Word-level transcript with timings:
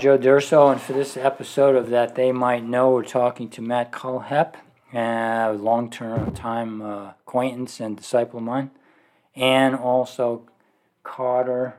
Joe 0.00 0.16
Durso, 0.16 0.72
and 0.72 0.80
for 0.80 0.94
this 0.94 1.14
episode 1.18 1.76
of 1.76 1.90
That 1.90 2.14
They 2.14 2.32
Might 2.32 2.64
Know, 2.64 2.92
we're 2.92 3.04
talking 3.04 3.50
to 3.50 3.60
Matt 3.60 3.92
Culhep, 3.92 4.54
a 4.94 5.52
long-term 5.52 6.32
time 6.32 6.80
uh, 6.80 7.10
acquaintance 7.10 7.80
and 7.80 7.98
disciple 7.98 8.38
of 8.38 8.44
mine, 8.46 8.70
and 9.36 9.74
also 9.74 10.48
Carter 11.02 11.74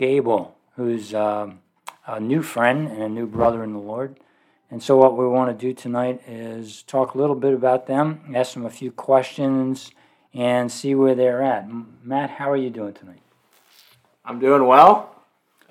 Gable, 0.00 0.56
who's 0.74 1.14
um, 1.14 1.60
a 2.08 2.18
new 2.18 2.42
friend 2.42 2.88
and 2.88 3.04
a 3.04 3.08
new 3.08 3.28
brother 3.28 3.62
in 3.62 3.72
the 3.72 3.78
Lord. 3.78 4.18
And 4.68 4.82
so, 4.82 4.96
what 4.96 5.16
we 5.16 5.28
want 5.28 5.56
to 5.56 5.66
do 5.66 5.72
tonight 5.72 6.20
is 6.26 6.82
talk 6.82 7.14
a 7.14 7.18
little 7.18 7.36
bit 7.36 7.54
about 7.54 7.86
them, 7.86 8.32
ask 8.34 8.54
them 8.54 8.66
a 8.66 8.70
few 8.70 8.90
questions, 8.90 9.92
and 10.34 10.72
see 10.72 10.96
where 10.96 11.14
they're 11.14 11.44
at. 11.44 11.68
Matt, 12.02 12.30
how 12.30 12.50
are 12.50 12.56
you 12.56 12.70
doing 12.70 12.94
tonight? 12.94 13.22
I'm 14.24 14.40
doing 14.40 14.66
well. 14.66 15.14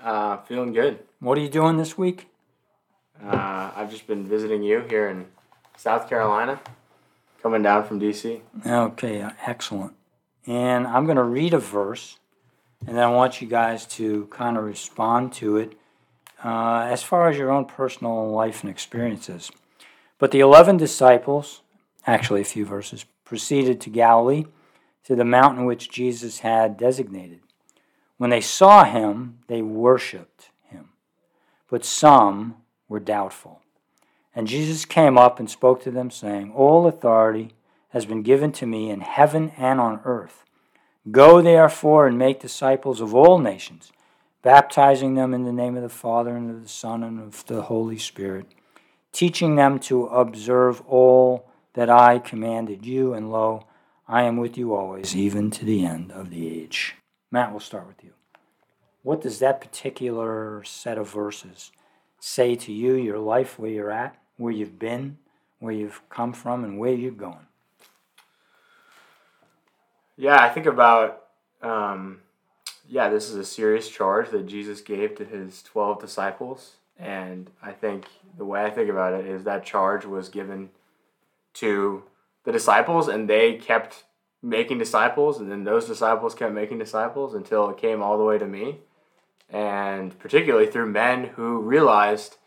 Uh, 0.02 0.38
feeling 0.44 0.72
good. 0.72 1.04
What 1.20 1.38
are 1.40 1.42
you 1.42 1.50
doing 1.50 1.78
this 1.78 1.98
week? 1.98 2.28
Uh, 3.24 3.72
I've 3.76 3.90
just 3.90 4.06
been 4.06 4.28
visiting 4.28 4.62
you 4.62 4.84
here 4.88 5.10
in 5.10 5.26
South 5.76 6.08
Carolina, 6.08 6.60
coming 7.42 7.64
down 7.64 7.86
from 7.86 8.00
DC. 8.00 8.40
Okay, 8.64 9.22
uh, 9.22 9.32
excellent. 9.48 9.94
And 10.46 10.86
I'm 10.86 11.06
going 11.06 11.18
to 11.18 11.24
read 11.24 11.56
a 11.56 11.60
verse, 11.60 12.20
and 12.86 12.96
then 12.96 13.04
I 13.04 13.10
want 13.10 13.42
you 13.42 13.48
guys 13.48 13.88
to 13.96 14.28
kind 14.28 14.58
of 14.58 14.64
respond 14.64 15.34
to 15.34 15.58
it 15.58 15.74
uh, 16.46 16.86
as 16.88 17.02
far 17.02 17.30
as 17.30 17.38
your 17.38 17.50
own 17.50 17.66
personal 17.66 18.30
life 18.30 18.62
and 18.62 18.70
experiences. 18.70 19.50
But 20.20 20.30
the 20.30 20.40
eleven 20.40 20.78
disciples, 20.78 21.62
actually 22.06 22.42
a 22.42 22.46
few 22.46 22.64
verses, 22.64 23.06
proceeded 23.26 23.82
to 23.82 23.90
Galilee, 23.90 24.46
to 25.06 25.16
the 25.16 25.26
mountain 25.26 25.66
which 25.66 25.90
Jesus 25.90 26.40
had 26.40 26.78
designated. 26.78 27.40
When 28.18 28.30
they 28.30 28.42
saw 28.42 28.84
him, 28.84 29.40
they 29.48 29.64
worshipped 29.64 30.44
him, 30.44 30.52
but 31.70 31.86
some 31.86 32.56
were 32.88 33.00
doubtful. 33.00 33.62
And 34.36 34.48
Jesus 34.48 34.86
came 34.86 35.18
up 35.18 35.40
and 35.40 35.50
spoke 35.50 35.82
to 35.84 35.92
them, 35.92 36.12
saying, 36.12 36.52
All 36.52 36.88
authority 36.88 37.54
has 37.90 38.06
been 38.06 38.22
given 38.22 38.52
to 38.54 38.66
me 38.66 38.90
in 38.90 39.02
heaven 39.02 39.52
and 39.58 39.80
on 39.80 40.00
earth. 40.06 40.44
Go 41.10 41.42
therefore 41.42 42.06
and 42.06 42.18
make 42.18 42.40
disciples 42.40 43.02
of 43.02 43.16
all 43.16 43.40
nations, 43.40 43.92
baptizing 44.42 45.16
them 45.16 45.34
in 45.34 45.44
the 45.44 45.54
name 45.54 45.76
of 45.76 45.84
the 45.84 45.90
Father 45.90 46.36
and 46.36 46.52
of 46.52 46.62
the 46.62 46.70
Son 46.70 47.02
and 47.02 47.20
of 47.20 47.46
the 47.46 47.64
Holy 47.64 47.98
Spirit, 47.98 48.46
teaching 49.12 49.56
them 49.56 49.80
to 49.80 50.06
observe 50.08 50.82
all 50.82 51.50
that 51.74 51.90
I 51.90 52.20
commanded 52.20 52.86
you, 52.86 53.14
and 53.14 53.32
lo, 53.32 53.66
I 54.08 54.24
am 54.24 54.38
with 54.38 54.58
you 54.58 54.74
always, 54.74 55.16
even 55.16 55.52
to 55.52 55.66
the 55.66 55.86
end 55.86 56.12
of 56.12 56.30
the 56.30 56.48
age. 56.48 56.96
Matt, 57.32 57.52
we'll 57.52 57.60
start 57.60 57.88
with 57.88 58.04
you. 58.04 58.17
What 59.04 59.22
does 59.22 59.40
that 59.40 59.62
particular 59.62 60.64
set 60.64 60.98
of 60.98 61.12
verses 61.12 61.72
say 62.20 62.56
to 62.56 62.74
you, 62.74 62.96
your 62.96 63.20
life, 63.20 63.58
where 63.58 63.72
you're 63.72 63.92
at, 63.92 64.18
where 64.38 64.52
you've 64.52 64.80
been, 64.80 65.18
where 65.60 65.74
you've 65.74 66.02
come 66.10 66.34
from, 66.34 66.64
and 66.64 66.78
where 66.78 66.94
you're 66.94 67.12
going? 67.12 67.48
Yeah, 70.18 70.42
I 70.42 70.50
think 70.50 70.66
about, 70.66 71.26
um, 71.62 72.22
yeah, 72.88 73.10
this 73.10 73.30
is 73.30 73.36
a 73.36 73.46
serious 73.46 73.88
charge 73.88 74.32
that 74.32 74.48
Jesus 74.48 74.82
gave 74.82 75.16
to 75.16 75.26
his 75.26 75.62
12 75.62 76.02
disciples. 76.02 76.78
And 77.00 77.52
I 77.62 77.72
think 77.72 78.06
the 78.38 78.46
way 78.46 78.64
I 78.64 78.72
think 78.72 78.90
about 78.90 79.14
it 79.14 79.26
is 79.26 79.44
that 79.44 79.64
charge 79.64 80.06
was 80.06 80.30
given 80.30 80.70
to 81.56 82.04
the 82.44 82.52
disciples, 82.52 83.08
and 83.08 83.30
they 83.30 83.56
kept 83.56 84.06
making 84.42 84.78
disciples, 84.78 85.40
and 85.40 85.52
then 85.52 85.64
those 85.64 85.86
disciples 85.86 86.34
kept 86.34 86.54
making 86.54 86.80
disciples 86.80 87.34
until 87.36 87.70
it 87.70 87.78
came 87.78 88.02
all 88.02 88.18
the 88.18 88.24
way 88.24 88.38
to 88.38 88.46
me. 88.46 88.80
And 89.50 90.18
particularly 90.20 90.68
through 90.68 90.92
men 90.92 91.26
who 91.36 91.60
realized 91.60 92.38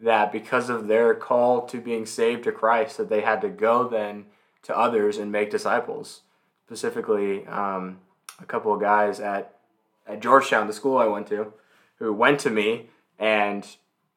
that 0.00 0.32
because 0.32 0.70
of 0.70 0.86
their 0.86 1.14
call 1.14 1.66
to 1.66 1.80
being 1.80 2.06
saved 2.06 2.44
to 2.44 2.52
Christ, 2.52 2.96
that 2.96 3.08
they 3.08 3.20
had 3.20 3.40
to 3.42 3.48
go 3.48 3.88
then 3.88 4.26
to 4.62 4.76
others 4.76 5.18
and 5.18 5.32
make 5.32 5.50
disciples. 5.50 6.22
Specifically, 6.66 7.46
um, 7.46 7.98
a 8.40 8.46
couple 8.46 8.72
of 8.72 8.80
guys 8.80 9.20
at, 9.20 9.56
at 10.06 10.20
Georgetown, 10.20 10.66
the 10.66 10.72
school 10.72 10.98
I 10.98 11.06
went 11.06 11.26
to, 11.28 11.52
who 11.98 12.12
went 12.12 12.40
to 12.40 12.50
me 12.50 12.90
and 13.18 13.66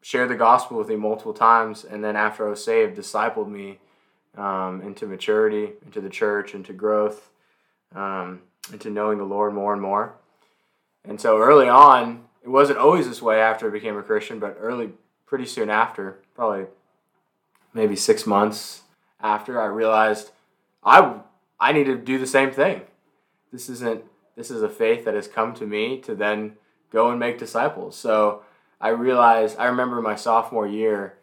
shared 0.02 0.30
the 0.30 0.36
gospel 0.36 0.78
with 0.78 0.90
me 0.90 0.96
multiple 0.96 1.34
times, 1.34 1.84
and 1.84 2.03
then 2.03 2.16
after 2.16 2.46
I 2.46 2.52
was 2.52 2.63
saved, 2.63 2.98
discipled 2.98 3.50
me 3.50 3.80
um, 4.38 4.81
into 4.81 5.06
maturity, 5.06 5.74
into 5.86 6.02
the 6.02 6.09
church, 6.09 6.53
into 6.53 6.74
growth, 6.74 7.30
um, 7.96 8.42
into 8.72 8.90
knowing 8.90 9.18
the 9.18 9.24
Lord 9.24 9.53
more 9.53 9.74
and 9.74 9.81
more. 9.81 10.16
And 11.03 11.19
so 11.19 11.39
early 11.39 11.67
on, 11.67 12.25
it 12.44 12.50
wasn't 12.50 12.79
always 12.79 13.07
this 13.07 13.22
way 13.22 13.39
after 13.39 13.67
I 13.67 13.72
became 13.72 13.97
a 13.97 14.03
Christian, 14.03 14.39
but 14.39 14.57
early, 14.59 14.91
pretty 15.25 15.45
soon 15.45 15.69
after, 15.69 16.19
probably 16.35 16.67
maybe 17.73 17.95
six 17.95 18.25
months 18.25 18.81
after, 19.19 19.62
I 19.62 19.66
realized 19.66 20.31
I 20.84 21.19
I 21.59 21.72
need 21.72 21.85
to 21.85 21.95
do 21.95 22.17
the 22.17 22.28
same 22.28 22.51
thing. 22.51 22.81
This 23.51 23.69
isn't 23.69 24.03
this 24.35 24.50
is 24.50 24.62
a 24.62 24.69
faith 24.69 25.06
that 25.06 25.13
has 25.13 25.28
come 25.28 25.53
to 25.56 25.66
me 25.66 26.00
to 26.01 26.16
then 26.16 26.53
go 26.91 27.09
and 27.09 27.19
make 27.19 27.38
disciples. 27.38 27.95
So 27.95 28.44
I 28.79 28.89
realized 28.89 29.57
I 29.59 29.66
remember 29.66 30.01
my 30.01 30.16
sophomore 30.16 30.68
year, 30.68 31.18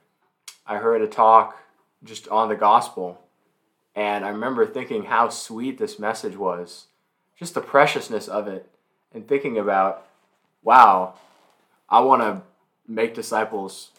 I 0.66 0.76
heard 0.76 1.02
a 1.02 1.08
talk 1.08 1.58
just 2.04 2.28
on 2.28 2.48
the 2.48 2.56
gospel. 2.56 3.20
And 3.94 4.24
I 4.24 4.28
remember 4.28 4.64
thinking 4.64 5.04
how 5.04 5.28
sweet 5.28 5.78
this 5.78 5.98
message 5.98 6.36
was, 6.36 6.86
just 7.36 7.54
the 7.54 7.60
preciousness 7.60 8.28
of 8.28 8.46
it, 8.46 8.70
and 9.14 9.26
thinking 9.26 9.58
about, 9.58 10.06
wow, 10.62 11.14
I 11.88 12.00
want 12.00 12.22
to 12.22 12.42
make 12.86 13.14
disciples 13.14 13.90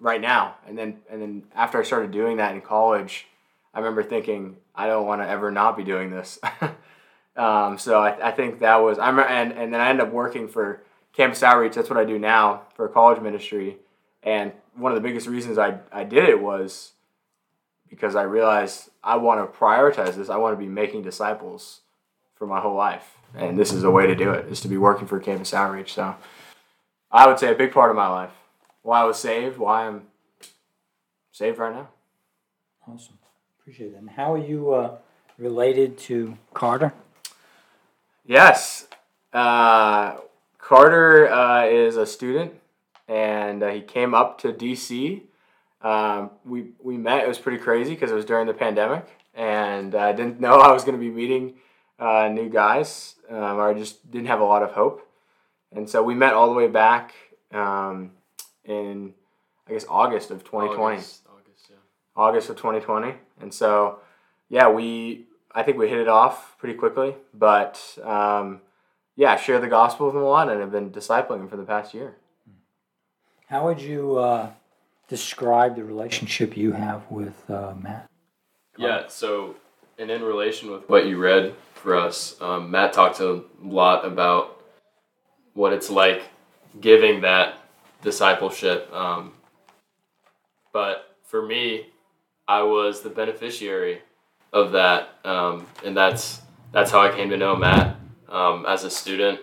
right 0.00 0.20
now. 0.20 0.56
And 0.66 0.76
then, 0.76 0.98
and 1.10 1.20
then 1.20 1.42
after 1.54 1.78
I 1.78 1.82
started 1.82 2.10
doing 2.10 2.36
that 2.38 2.54
in 2.54 2.60
college, 2.60 3.26
I 3.74 3.78
remember 3.78 4.02
thinking, 4.02 4.56
I 4.74 4.86
don't 4.86 5.06
want 5.06 5.22
to 5.22 5.28
ever 5.28 5.50
not 5.50 5.76
be 5.76 5.84
doing 5.84 6.10
this. 6.10 6.38
um, 7.36 7.78
so 7.78 8.00
I, 8.00 8.28
I 8.28 8.30
think 8.32 8.60
that 8.60 8.76
was, 8.76 8.98
I'm, 8.98 9.18
and, 9.18 9.52
and 9.52 9.72
then 9.72 9.80
I 9.80 9.88
ended 9.88 10.06
up 10.06 10.12
working 10.12 10.48
for 10.48 10.82
campus 11.12 11.42
outreach. 11.42 11.74
That's 11.74 11.90
what 11.90 11.98
I 11.98 12.04
do 12.04 12.18
now 12.18 12.62
for 12.74 12.88
college 12.88 13.20
ministry. 13.20 13.76
And 14.22 14.52
one 14.74 14.92
of 14.92 14.96
the 14.96 15.06
biggest 15.06 15.26
reasons 15.26 15.58
I, 15.58 15.78
I 15.92 16.04
did 16.04 16.28
it 16.28 16.40
was 16.40 16.92
because 17.88 18.14
I 18.14 18.22
realized 18.22 18.90
I 19.02 19.16
want 19.16 19.40
to 19.40 19.58
prioritize 19.58 20.14
this. 20.14 20.28
I 20.28 20.36
want 20.36 20.58
to 20.58 20.64
be 20.64 20.70
making 20.70 21.02
disciples 21.02 21.80
for 22.38 22.46
my 22.46 22.60
whole 22.60 22.76
life. 22.76 23.16
And 23.34 23.58
this 23.58 23.72
is 23.72 23.84
a 23.84 23.90
way 23.90 24.06
to 24.06 24.14
do 24.14 24.30
it, 24.30 24.46
is 24.46 24.60
to 24.62 24.68
be 24.68 24.78
working 24.78 25.06
for 25.06 25.18
campus 25.20 25.52
outreach. 25.52 25.92
So 25.92 26.16
I 27.10 27.26
would 27.26 27.38
say 27.38 27.52
a 27.52 27.54
big 27.54 27.72
part 27.72 27.90
of 27.90 27.96
my 27.96 28.08
life. 28.08 28.30
Why 28.82 29.02
I 29.02 29.04
was 29.04 29.18
saved, 29.18 29.58
why 29.58 29.86
I'm 29.86 30.02
saved 31.32 31.58
right 31.58 31.74
now. 31.74 31.88
Awesome. 32.86 33.18
Appreciate 33.60 33.92
that. 33.92 33.98
And 33.98 34.10
how 34.10 34.32
are 34.32 34.38
you 34.38 34.72
uh, 34.72 34.96
related 35.36 35.98
to 35.98 36.38
Carter? 36.54 36.94
Yes. 38.24 38.86
Uh, 39.32 40.16
Carter 40.58 41.30
uh, 41.30 41.66
is 41.66 41.96
a 41.96 42.06
student, 42.06 42.54
and 43.08 43.62
uh, 43.62 43.68
he 43.68 43.82
came 43.82 44.14
up 44.14 44.38
to 44.40 44.52
DC 44.52 45.22
um, 45.82 46.30
we 46.44 46.68
we 46.82 46.96
met. 46.96 47.24
It 47.24 47.28
was 47.28 47.38
pretty 47.38 47.58
crazy 47.58 47.94
because 47.94 48.10
it 48.10 48.14
was 48.14 48.24
during 48.24 48.46
the 48.46 48.54
pandemic, 48.54 49.06
and 49.34 49.94
I 49.94 50.12
didn't 50.12 50.40
know 50.40 50.54
I 50.60 50.72
was 50.72 50.84
going 50.84 50.98
to 50.98 51.00
be 51.00 51.10
meeting 51.10 51.54
uh, 51.98 52.28
new 52.28 52.48
guys, 52.48 53.16
um, 53.28 53.58
or 53.58 53.68
I 53.68 53.74
just 53.74 54.10
didn't 54.10 54.28
have 54.28 54.40
a 54.40 54.44
lot 54.44 54.62
of 54.62 54.72
hope. 54.72 55.06
And 55.72 55.88
so 55.88 56.02
we 56.02 56.14
met 56.14 56.32
all 56.32 56.48
the 56.48 56.54
way 56.54 56.68
back 56.68 57.14
um, 57.52 58.12
in 58.64 59.14
I 59.66 59.72
guess 59.72 59.84
August 59.88 60.30
of 60.30 60.44
2020. 60.44 60.96
August, 60.96 61.22
August, 61.28 61.66
yeah. 61.70 61.76
August 62.16 62.50
of 62.50 62.56
2020, 62.56 63.14
and 63.40 63.52
so 63.52 63.98
yeah, 64.48 64.68
we 64.70 65.26
I 65.54 65.62
think 65.62 65.76
we 65.76 65.88
hit 65.88 65.98
it 65.98 66.08
off 66.08 66.56
pretty 66.58 66.78
quickly, 66.78 67.14
but 67.34 67.80
um, 68.02 68.60
yeah, 69.16 69.36
share 69.36 69.60
the 69.60 69.68
gospel 69.68 70.06
with 70.06 70.14
him 70.14 70.22
a 70.22 70.28
lot, 70.28 70.48
and 70.48 70.60
have 70.60 70.72
been 70.72 70.90
discipling 70.90 71.40
him 71.40 71.48
for 71.48 71.56
the 71.56 71.64
past 71.64 71.92
year. 71.92 72.16
How 73.46 73.64
would 73.66 73.80
you? 73.80 74.16
Uh 74.16 74.50
describe 75.08 75.74
the 75.74 75.84
relationship 75.84 76.56
you 76.56 76.72
have 76.72 77.10
with 77.10 77.50
uh, 77.50 77.74
Matt? 77.80 78.08
Yeah, 78.76 79.08
so, 79.08 79.56
and 79.98 80.10
in 80.10 80.22
relation 80.22 80.70
with 80.70 80.88
what 80.88 81.06
you 81.06 81.18
read 81.18 81.54
for 81.74 81.96
us, 81.96 82.40
um, 82.40 82.70
Matt 82.70 82.92
talked 82.92 83.20
a 83.20 83.42
lot 83.62 84.04
about 84.04 84.62
what 85.54 85.72
it's 85.72 85.90
like 85.90 86.22
giving 86.80 87.22
that 87.22 87.58
discipleship. 88.02 88.92
Um, 88.92 89.32
but 90.72 91.16
for 91.24 91.44
me, 91.44 91.88
I 92.46 92.62
was 92.62 93.02
the 93.02 93.10
beneficiary 93.10 94.00
of 94.52 94.72
that, 94.72 95.18
um, 95.24 95.66
and 95.84 95.96
that's 95.96 96.42
that's 96.72 96.90
how 96.90 97.00
I 97.00 97.10
came 97.10 97.30
to 97.30 97.36
know 97.36 97.56
Matt. 97.56 97.96
Um, 98.28 98.66
as 98.66 98.84
a 98.84 98.90
student, 98.90 99.40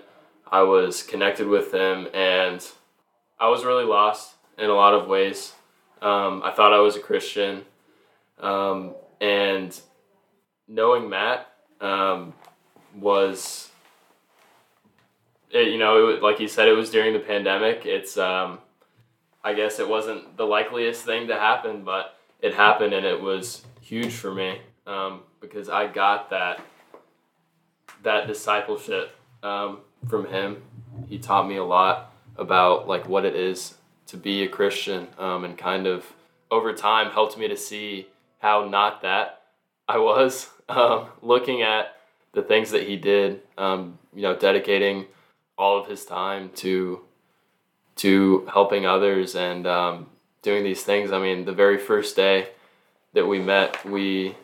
I 0.50 0.62
was 0.62 1.04
connected 1.04 1.48
with 1.48 1.74
him, 1.74 2.07
and 2.13 2.66
I 3.40 3.50
was 3.50 3.66
really 3.66 3.84
lost 3.84 4.36
in 4.57 4.69
a 4.69 4.74
lot 4.74 4.94
of 4.94 5.07
ways. 5.07 5.54
Um, 6.02 6.42
I 6.44 6.52
thought 6.52 6.72
I 6.72 6.80
was 6.80 6.96
a 6.96 7.00
Christian, 7.00 7.66
um, 8.40 8.94
and 9.19 9.80
knowing 10.67 11.09
Matt 11.09 11.47
um, 11.81 12.33
was, 13.00 13.69
it, 15.51 15.67
you 15.67 15.77
know, 15.77 16.09
it, 16.09 16.21
like 16.21 16.39
you 16.39 16.47
said, 16.47 16.67
it 16.67 16.73
was 16.73 16.89
during 16.89 17.13
the 17.13 17.19
pandemic. 17.19 17.85
It's 17.85 18.17
um, 18.17 18.59
I 19.44 19.53
guess 19.53 19.79
it 19.79 19.88
wasn't 19.88 20.38
the 20.38 20.45
likeliest 20.45 21.06
thing 21.06 21.27
to 21.27 21.35
happen, 21.35 21.83
but 21.83 22.17
it 22.41 22.53
happened 22.56 22.94
and 22.94 23.06
it 23.06 23.21
was 23.21 23.63
huge 23.81 24.13
for 24.13 24.33
me 24.33 24.59
um, 24.88 25.21
because 25.39 25.69
I 25.69 25.88
got 25.88 26.29
that 26.31 26.62
that 28.03 28.27
discipleship 28.27 29.15
um, 29.44 29.79
from 30.07 30.25
him. 30.27 30.63
He 31.07 31.18
taught 31.18 31.47
me 31.47 31.57
a 31.57 31.63
lot 31.63 32.11
about 32.38 32.88
like 32.88 33.07
what 33.07 33.25
it 33.25 33.35
is 33.35 33.75
to 34.07 34.18
be 34.18 34.44
a 34.44 34.47
Christian 34.47 35.07
um, 35.18 35.44
and 35.44 35.57
kind 35.57 35.88
of 35.88 36.13
over 36.51 36.73
time 36.73 37.11
helped 37.11 37.38
me 37.38 37.47
to 37.47 37.57
see 37.57 38.07
how 38.39 38.68
not 38.68 39.01
that 39.01 39.41
I 39.88 39.97
was 39.97 40.50
um, 40.69 41.07
looking 41.21 41.62
at 41.62 41.95
the 42.33 42.41
things 42.41 42.71
that 42.71 42.83
he 42.83 42.97
did, 42.97 43.41
um, 43.57 43.97
you 44.13 44.21
know, 44.21 44.35
dedicating 44.35 45.06
all 45.57 45.79
of 45.79 45.88
his 45.88 46.06
time 46.06 46.50
to 46.56 47.01
to 47.97 48.45
helping 48.51 48.85
others 48.85 49.35
and 49.35 49.65
um, 49.65 50.07
doing 50.41 50.63
these 50.63 50.83
things. 50.83 51.12
I 51.12 51.19
mean, 51.19 51.45
the 51.45 51.53
very 51.53 51.77
first 51.77 52.15
day 52.15 52.50
that 53.13 53.25
we 53.25 53.39
met, 53.39 53.85
we 53.85 54.35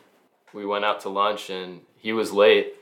we 0.52 0.64
went 0.64 0.84
out 0.84 1.00
to 1.00 1.08
lunch 1.08 1.50
and 1.50 1.80
he 1.96 2.12
was 2.12 2.32
late, 2.32 2.74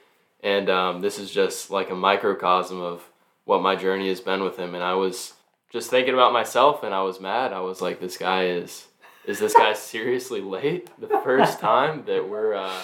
and 0.43 0.71
um, 0.71 1.01
this 1.01 1.19
is 1.19 1.31
just 1.31 1.71
like 1.71 1.91
a 1.91 1.95
microcosm 1.95 2.81
of 2.81 3.09
what 3.45 3.63
my 3.63 3.75
journey 3.75 4.09
has 4.09 4.21
been 4.21 4.43
with 4.45 4.57
him. 4.57 4.75
And 4.75 4.85
I 4.85 4.95
was 4.95 5.35
just 5.71 5.91
thinking 5.91 6.15
about 6.15 6.33
myself, 6.33 6.83
and 6.83 6.95
I 6.95 7.03
was 7.03 7.21
mad. 7.21 7.53
I 7.53 7.61
was 7.61 7.81
like, 7.81 8.01
this 8.01 8.17
guy 8.17 8.47
is 8.47 8.87
is 9.27 9.39
this 9.39 9.55
guy 9.55 9.73
seriously 9.93 10.41
late 10.41 10.89
the 11.01 11.09
first 11.25 11.59
time 11.59 12.05
that 12.07 12.29
we're 12.29 12.55
uh, 12.55 12.81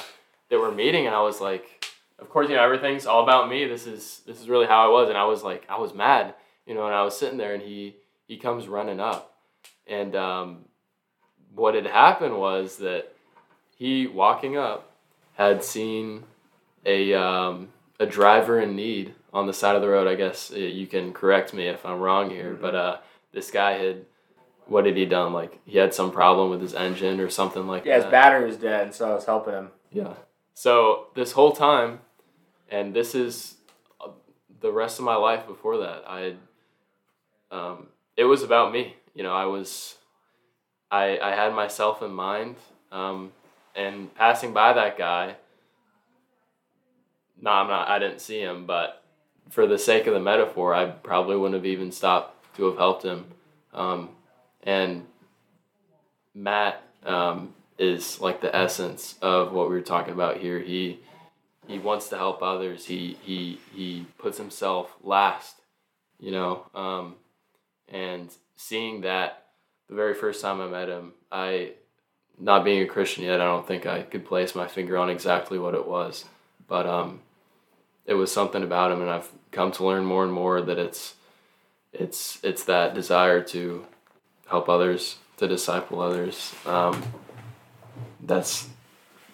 that 0.50 0.58
we're 0.58 0.72
meeting? 0.72 1.06
And 1.06 1.14
I 1.14 1.22
was 1.22 1.40
like, 1.40 1.84
of 2.18 2.28
course, 2.30 2.48
you 2.48 2.56
know 2.56 2.62
everything's 2.62 3.06
all 3.06 3.22
about 3.22 3.48
me. 3.48 3.66
This 3.66 3.86
is 3.86 4.22
this 4.26 4.40
is 4.40 4.48
really 4.48 4.66
how 4.66 4.86
I 4.86 4.90
was, 4.90 5.08
and 5.08 5.18
I 5.18 5.24
was 5.24 5.42
like, 5.42 5.66
I 5.68 5.78
was 5.78 5.94
mad, 5.94 6.34
you 6.66 6.74
know. 6.74 6.86
And 6.86 6.94
I 6.94 7.02
was 7.02 7.16
sitting 7.16 7.38
there, 7.38 7.54
and 7.54 7.62
he 7.62 7.96
he 8.26 8.36
comes 8.36 8.68
running 8.68 9.00
up, 9.00 9.34
and 9.86 10.16
um, 10.16 10.64
what 11.54 11.74
had 11.74 11.86
happened 11.86 12.36
was 12.36 12.76
that 12.78 13.12
he 13.76 14.06
walking 14.06 14.56
up 14.56 14.90
had 15.34 15.62
seen 15.62 16.24
a 16.84 17.12
um, 17.14 17.68
a 18.00 18.06
driver 18.06 18.60
in 18.60 18.74
need 18.74 19.14
on 19.32 19.46
the 19.46 19.52
side 19.52 19.76
of 19.76 19.82
the 19.82 19.88
road. 19.88 20.08
I 20.08 20.14
guess 20.14 20.50
uh, 20.50 20.56
you 20.56 20.86
can 20.86 21.12
correct 21.12 21.52
me 21.52 21.68
if 21.68 21.84
I'm 21.84 22.00
wrong 22.00 22.30
here, 22.30 22.52
mm-hmm. 22.52 22.62
but 22.62 22.74
uh, 22.74 22.96
this 23.32 23.50
guy 23.50 23.72
had 23.72 24.06
what 24.66 24.86
had 24.86 24.96
he 24.96 25.04
done? 25.04 25.32
Like 25.32 25.60
he 25.64 25.78
had 25.78 25.94
some 25.94 26.10
problem 26.10 26.50
with 26.50 26.60
his 26.60 26.74
engine 26.74 27.20
or 27.20 27.28
something 27.28 27.66
like 27.66 27.84
yeah, 27.84 27.98
that. 27.98 28.04
his 28.04 28.10
battery 28.10 28.46
was 28.46 28.56
dead, 28.56 28.94
so 28.94 29.10
I 29.10 29.14
was 29.14 29.24
helping 29.24 29.54
him. 29.54 29.70
Yeah. 29.90 30.14
So 30.56 31.08
this 31.14 31.32
whole 31.32 31.52
time, 31.52 32.00
and 32.70 32.94
this 32.94 33.14
is 33.14 33.56
uh, 34.00 34.08
the 34.62 34.72
rest 34.72 34.98
of 34.98 35.04
my 35.04 35.14
life 35.14 35.46
before 35.46 35.76
that, 35.76 36.02
I 36.08 36.32
um, 37.50 37.88
it 38.16 38.24
was 38.24 38.42
about 38.42 38.72
me. 38.72 38.94
You 39.14 39.22
know, 39.22 39.34
I 39.34 39.44
was, 39.44 39.96
I 40.90 41.18
I 41.18 41.32
had 41.32 41.52
myself 41.52 42.00
in 42.00 42.10
mind, 42.10 42.56
um, 42.90 43.32
and 43.74 44.14
passing 44.14 44.54
by 44.54 44.72
that 44.72 44.96
guy. 44.96 45.36
No, 47.38 47.50
I'm 47.50 47.68
not. 47.68 47.88
I 47.88 47.98
didn't 47.98 48.22
see 48.22 48.40
him, 48.40 48.64
but 48.64 49.02
for 49.50 49.66
the 49.66 49.76
sake 49.78 50.06
of 50.06 50.14
the 50.14 50.20
metaphor, 50.20 50.72
I 50.72 50.86
probably 50.86 51.36
wouldn't 51.36 51.56
have 51.56 51.66
even 51.66 51.92
stopped 51.92 52.56
to 52.56 52.64
have 52.64 52.78
helped 52.78 53.04
him. 53.04 53.26
Um, 53.74 54.08
and 54.62 55.06
Matt 56.34 56.82
um, 57.04 57.52
is 57.78 58.20
like 58.20 58.40
the 58.40 58.54
essence 58.54 59.16
of 59.20 59.52
what 59.52 59.68
we 59.68 59.74
were 59.74 59.82
talking 59.82 60.14
about 60.14 60.38
here. 60.38 60.58
He 60.58 61.00
he 61.66 61.78
wants 61.78 62.08
to 62.10 62.16
help 62.16 62.42
others. 62.42 62.86
He 62.86 63.16
he 63.22 63.60
he 63.74 64.06
puts 64.18 64.38
himself 64.38 64.94
last, 65.02 65.56
you 66.18 66.30
know. 66.30 66.66
Um, 66.74 67.16
and 67.88 68.32
seeing 68.56 69.02
that 69.02 69.46
the 69.88 69.94
very 69.94 70.14
first 70.14 70.40
time 70.40 70.60
I 70.60 70.68
met 70.68 70.88
him, 70.88 71.12
I 71.30 71.72
not 72.38 72.64
being 72.64 72.82
a 72.82 72.86
Christian 72.86 73.24
yet, 73.24 73.40
I 73.40 73.44
don't 73.44 73.66
think 73.66 73.86
I 73.86 74.02
could 74.02 74.24
place 74.24 74.54
my 74.54 74.66
finger 74.68 74.96
on 74.98 75.08
exactly 75.08 75.58
what 75.58 75.74
it 75.74 75.86
was, 75.86 76.24
but 76.68 76.86
um, 76.86 77.20
it 78.04 78.14
was 78.14 78.30
something 78.30 78.62
about 78.62 78.92
him, 78.92 79.00
and 79.00 79.10
I've 79.10 79.30
come 79.52 79.72
to 79.72 79.86
learn 79.86 80.04
more 80.04 80.22
and 80.22 80.32
more 80.32 80.60
that 80.60 80.78
it's 80.78 81.14
it's 81.92 82.38
it's 82.42 82.64
that 82.64 82.94
desire 82.94 83.42
to 83.42 83.86
help 84.48 84.68
others, 84.68 85.16
to 85.38 85.48
disciple 85.48 86.00
others. 86.00 86.54
Um, 86.64 87.02
that's 88.26 88.68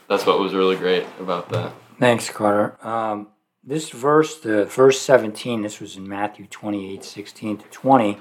that's 0.09 0.27
what 0.27 0.39
was 0.39 0.55
really 0.55 0.77
great 0.77 1.07
about 1.19 1.49
that. 1.51 1.73
Thanks, 1.99 2.29
Carter. 2.29 2.77
Um, 2.87 3.29
this 3.65 3.91
verse, 3.91 4.41
the 4.41 4.65
verse 4.65 5.01
17, 5.01 5.63
this 5.63 5.81
was 5.81 5.97
in 5.97 6.09
Matthew 6.09 6.47
28, 6.47 7.05
16 7.05 7.59
to 7.59 7.65
20, 7.67 8.19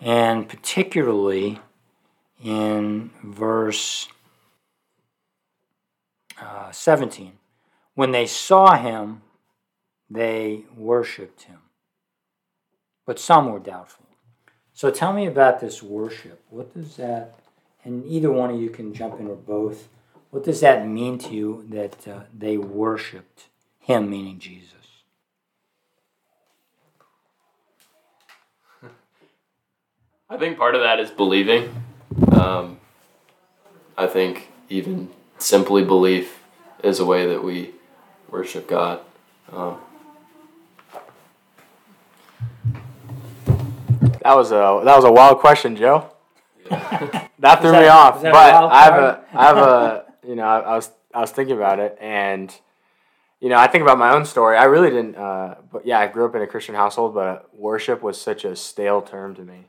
and 0.00 0.48
particularly 0.48 1.60
in 2.42 3.10
verse 3.22 4.08
uh, 6.40 6.70
17. 6.70 7.32
When 7.94 8.12
they 8.12 8.26
saw 8.26 8.76
him, 8.76 9.22
they 10.08 10.64
worshiped 10.74 11.42
him, 11.42 11.58
but 13.06 13.18
some 13.18 13.52
were 13.52 13.58
doubtful. 13.58 14.06
So 14.72 14.90
tell 14.90 15.12
me 15.12 15.26
about 15.26 15.60
this 15.60 15.82
worship. 15.82 16.42
What 16.48 16.72
does 16.72 16.96
that, 16.96 17.34
and 17.84 18.04
either 18.06 18.30
one 18.30 18.50
of 18.50 18.60
you 18.60 18.70
can 18.70 18.92
jump 18.94 19.18
in 19.20 19.26
or 19.26 19.36
both, 19.36 19.88
what 20.30 20.44
does 20.44 20.60
that 20.60 20.86
mean 20.86 21.18
to 21.18 21.34
you 21.34 21.64
that 21.70 22.06
uh, 22.06 22.20
they 22.36 22.56
worshiped 22.56 23.48
him, 23.78 24.10
meaning 24.10 24.38
Jesus? 24.38 24.74
I 30.30 30.36
think 30.36 30.58
part 30.58 30.74
of 30.74 30.82
that 30.82 31.00
is 31.00 31.10
believing. 31.10 31.82
Um, 32.32 32.78
I 33.96 34.06
think 34.06 34.50
even 34.68 35.10
simply 35.38 35.84
belief 35.84 36.42
is 36.82 37.00
a 37.00 37.04
way 37.06 37.26
that 37.26 37.42
we 37.42 37.70
worship 38.30 38.68
God. 38.68 39.00
Um, 39.52 39.78
That 44.28 44.36
was 44.36 44.50
a 44.52 44.82
that 44.84 44.94
was 44.94 45.04
a 45.04 45.10
wild 45.10 45.38
question, 45.38 45.74
Joe. 45.74 46.10
that 47.40 47.60
threw 47.60 47.72
that, 47.72 47.82
me 47.82 47.88
off. 47.88 48.22
But 48.22 48.34
I 48.34 48.84
have 48.84 48.94
a 48.94 49.24
I 49.32 49.44
have 49.44 49.56
a 49.56 50.04
you 50.26 50.34
know 50.34 50.44
I, 50.44 50.60
I, 50.60 50.76
was 50.76 50.90
I 51.14 51.20
was 51.20 51.30
thinking 51.30 51.56
about 51.56 51.78
it 51.78 51.96
and 52.00 52.54
you 53.40 53.48
know 53.48 53.56
I 53.56 53.66
think 53.66 53.82
about 53.82 53.98
my 53.98 54.14
own 54.14 54.24
story. 54.24 54.56
I 54.56 54.64
really 54.64 54.90
didn't. 54.90 55.16
Uh, 55.16 55.56
but 55.70 55.86
yeah, 55.86 55.98
I 55.98 56.06
grew 56.06 56.26
up 56.26 56.34
in 56.34 56.42
a 56.42 56.46
Christian 56.46 56.74
household, 56.74 57.14
but 57.14 57.48
worship 57.54 58.02
was 58.02 58.20
such 58.20 58.44
a 58.44 58.56
stale 58.56 59.02
term 59.02 59.34
to 59.36 59.42
me. 59.42 59.66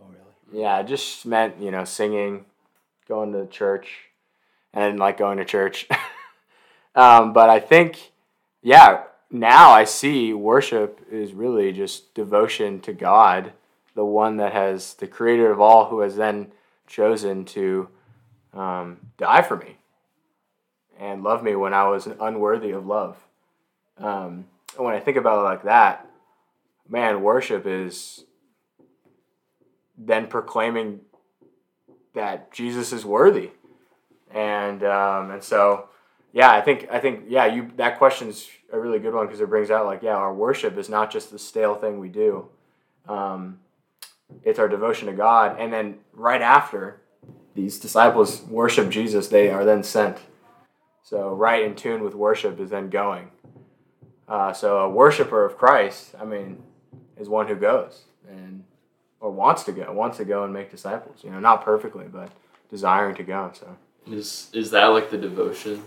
Oh 0.00 0.06
really? 0.08 0.62
Yeah, 0.62 0.78
it 0.80 0.86
just 0.86 1.26
meant 1.26 1.60
you 1.60 1.70
know 1.70 1.84
singing, 1.84 2.44
going 3.08 3.32
to 3.32 3.46
church, 3.46 3.88
and 4.72 4.98
like 4.98 5.18
going 5.18 5.38
to 5.38 5.44
church. 5.44 5.88
um, 6.94 7.32
but 7.32 7.50
I 7.50 7.60
think 7.60 8.12
yeah 8.62 9.02
now 9.30 9.70
I 9.70 9.84
see 9.84 10.32
worship 10.32 11.00
is 11.10 11.32
really 11.32 11.72
just 11.72 12.14
devotion 12.14 12.80
to 12.82 12.92
God 12.92 13.52
the 13.96 14.04
one 14.04 14.36
that 14.36 14.52
has 14.52 14.94
the 14.94 15.06
creator 15.06 15.50
of 15.50 15.60
all 15.60 15.86
who 15.86 16.00
has 16.00 16.16
then 16.16 16.52
chosen 16.86 17.44
to 17.46 17.88
um, 18.52 18.98
die 19.16 19.42
for 19.42 19.56
me 19.56 19.76
and 20.98 21.22
love 21.22 21.42
me 21.42 21.54
when 21.54 21.74
I 21.74 21.88
was 21.88 22.06
unworthy 22.06 22.70
of 22.70 22.86
love. 22.86 23.16
Um, 23.98 24.46
and 24.76 24.84
when 24.84 24.94
I 24.94 25.00
think 25.00 25.16
about 25.16 25.40
it 25.40 25.44
like 25.44 25.62
that, 25.64 26.08
man, 26.88 27.22
worship 27.22 27.66
is 27.66 28.24
then 29.96 30.26
proclaiming 30.26 31.00
that 32.14 32.52
Jesus 32.52 32.92
is 32.92 33.04
worthy, 33.04 33.50
and 34.30 34.82
um, 34.82 35.30
and 35.30 35.42
so 35.42 35.88
yeah, 36.32 36.50
I 36.50 36.60
think 36.60 36.88
I 36.90 36.98
think 36.98 37.24
yeah, 37.28 37.46
you 37.46 37.70
that 37.76 37.98
question's 37.98 38.48
a 38.72 38.78
really 38.78 38.98
good 38.98 39.14
one 39.14 39.26
because 39.26 39.40
it 39.40 39.48
brings 39.48 39.70
out 39.70 39.86
like 39.86 40.02
yeah, 40.02 40.16
our 40.16 40.34
worship 40.34 40.76
is 40.76 40.88
not 40.88 41.10
just 41.10 41.30
the 41.30 41.38
stale 41.38 41.74
thing 41.74 41.98
we 41.98 42.08
do. 42.08 42.48
Um, 43.08 43.60
it's 44.42 44.58
our 44.58 44.68
devotion 44.68 45.06
to 45.06 45.12
God. 45.12 45.56
And 45.58 45.72
then 45.72 45.98
right 46.12 46.42
after 46.42 47.00
these 47.54 47.78
disciples 47.78 48.42
worship 48.42 48.90
Jesus, 48.90 49.28
they 49.28 49.50
are 49.50 49.64
then 49.64 49.82
sent. 49.82 50.18
So, 51.02 51.30
right 51.34 51.62
in 51.62 51.76
tune 51.76 52.02
with 52.02 52.14
worship 52.14 52.58
is 52.60 52.70
then 52.70 52.90
going. 52.90 53.30
Uh, 54.28 54.52
so, 54.52 54.78
a 54.78 54.90
worshiper 54.90 55.44
of 55.44 55.56
Christ, 55.56 56.14
I 56.20 56.24
mean, 56.24 56.62
is 57.16 57.28
one 57.28 57.46
who 57.46 57.54
goes 57.54 58.04
and 58.28 58.64
or 59.20 59.30
wants 59.30 59.62
to 59.64 59.72
go, 59.72 59.90
wants 59.92 60.16
to 60.18 60.24
go 60.24 60.44
and 60.44 60.52
make 60.52 60.70
disciples. 60.70 61.20
You 61.22 61.30
know, 61.30 61.40
not 61.40 61.64
perfectly, 61.64 62.06
but 62.06 62.30
desiring 62.70 63.14
to 63.16 63.22
go. 63.22 63.52
So, 63.54 63.76
is 64.10 64.48
is 64.52 64.70
that 64.72 64.86
like 64.86 65.10
the 65.10 65.18
devotion 65.18 65.82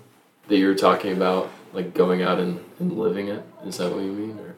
that 0.47 0.57
you 0.57 0.67
were 0.67 0.75
talking 0.75 1.13
about, 1.13 1.49
like 1.73 1.93
going 1.93 2.21
out 2.21 2.39
and, 2.39 2.63
and 2.79 2.97
living 2.97 3.27
it? 3.27 3.43
Is 3.65 3.77
that 3.77 3.91
what 3.91 4.01
you 4.01 4.11
mean? 4.11 4.39
Or 4.39 4.55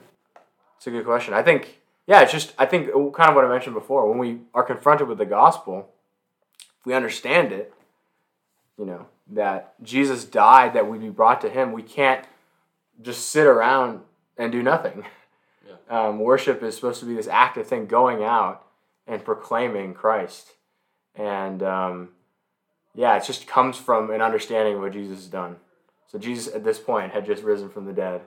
it's 0.77 0.87
a 0.87 0.91
good 0.91 1.05
question. 1.05 1.33
I 1.33 1.41
think 1.43 1.80
yeah, 2.07 2.21
it's 2.21 2.31
just 2.31 2.53
I 2.57 2.65
think 2.65 2.89
uh, 2.89 3.09
kind 3.11 3.29
of 3.29 3.35
what 3.35 3.45
I 3.45 3.49
mentioned 3.49 3.75
before. 3.75 4.09
When 4.09 4.17
we 4.17 4.39
are 4.53 4.63
confronted 4.63 5.07
with 5.07 5.17
the 5.17 5.25
gospel, 5.25 5.89
if 6.79 6.85
we 6.85 6.93
understand 6.93 7.51
it. 7.51 7.73
You 8.77 8.85
know 8.85 9.05
that 9.27 9.75
Jesus 9.83 10.25
died 10.25 10.73
that 10.73 10.89
we 10.89 10.97
be 10.97 11.09
brought 11.09 11.41
to 11.41 11.49
Him. 11.49 11.71
We 11.71 11.83
can't 11.83 12.25
just 13.01 13.29
sit 13.29 13.45
around 13.45 14.01
and 14.37 14.51
do 14.51 14.63
nothing. 14.63 15.05
Yeah. 15.67 16.07
Um, 16.07 16.19
worship 16.19 16.63
is 16.63 16.75
supposed 16.75 16.99
to 17.01 17.05
be 17.05 17.13
this 17.13 17.27
active 17.27 17.67
thing, 17.67 17.85
going 17.85 18.23
out 18.23 18.65
and 19.07 19.23
proclaiming 19.23 19.93
Christ. 19.93 20.53
And 21.15 21.61
um, 21.61 22.09
yeah, 22.95 23.15
it 23.17 23.23
just 23.23 23.47
comes 23.47 23.77
from 23.77 24.11
an 24.11 24.21
understanding 24.21 24.75
of 24.75 24.81
what 24.81 24.93
Jesus 24.93 25.17
has 25.17 25.27
done. 25.27 25.57
So 26.07 26.17
Jesus 26.17 26.53
at 26.53 26.63
this 26.63 26.79
point 26.79 27.13
had 27.13 27.25
just 27.25 27.43
risen 27.43 27.69
from 27.69 27.85
the 27.85 27.93
dead, 27.93 28.21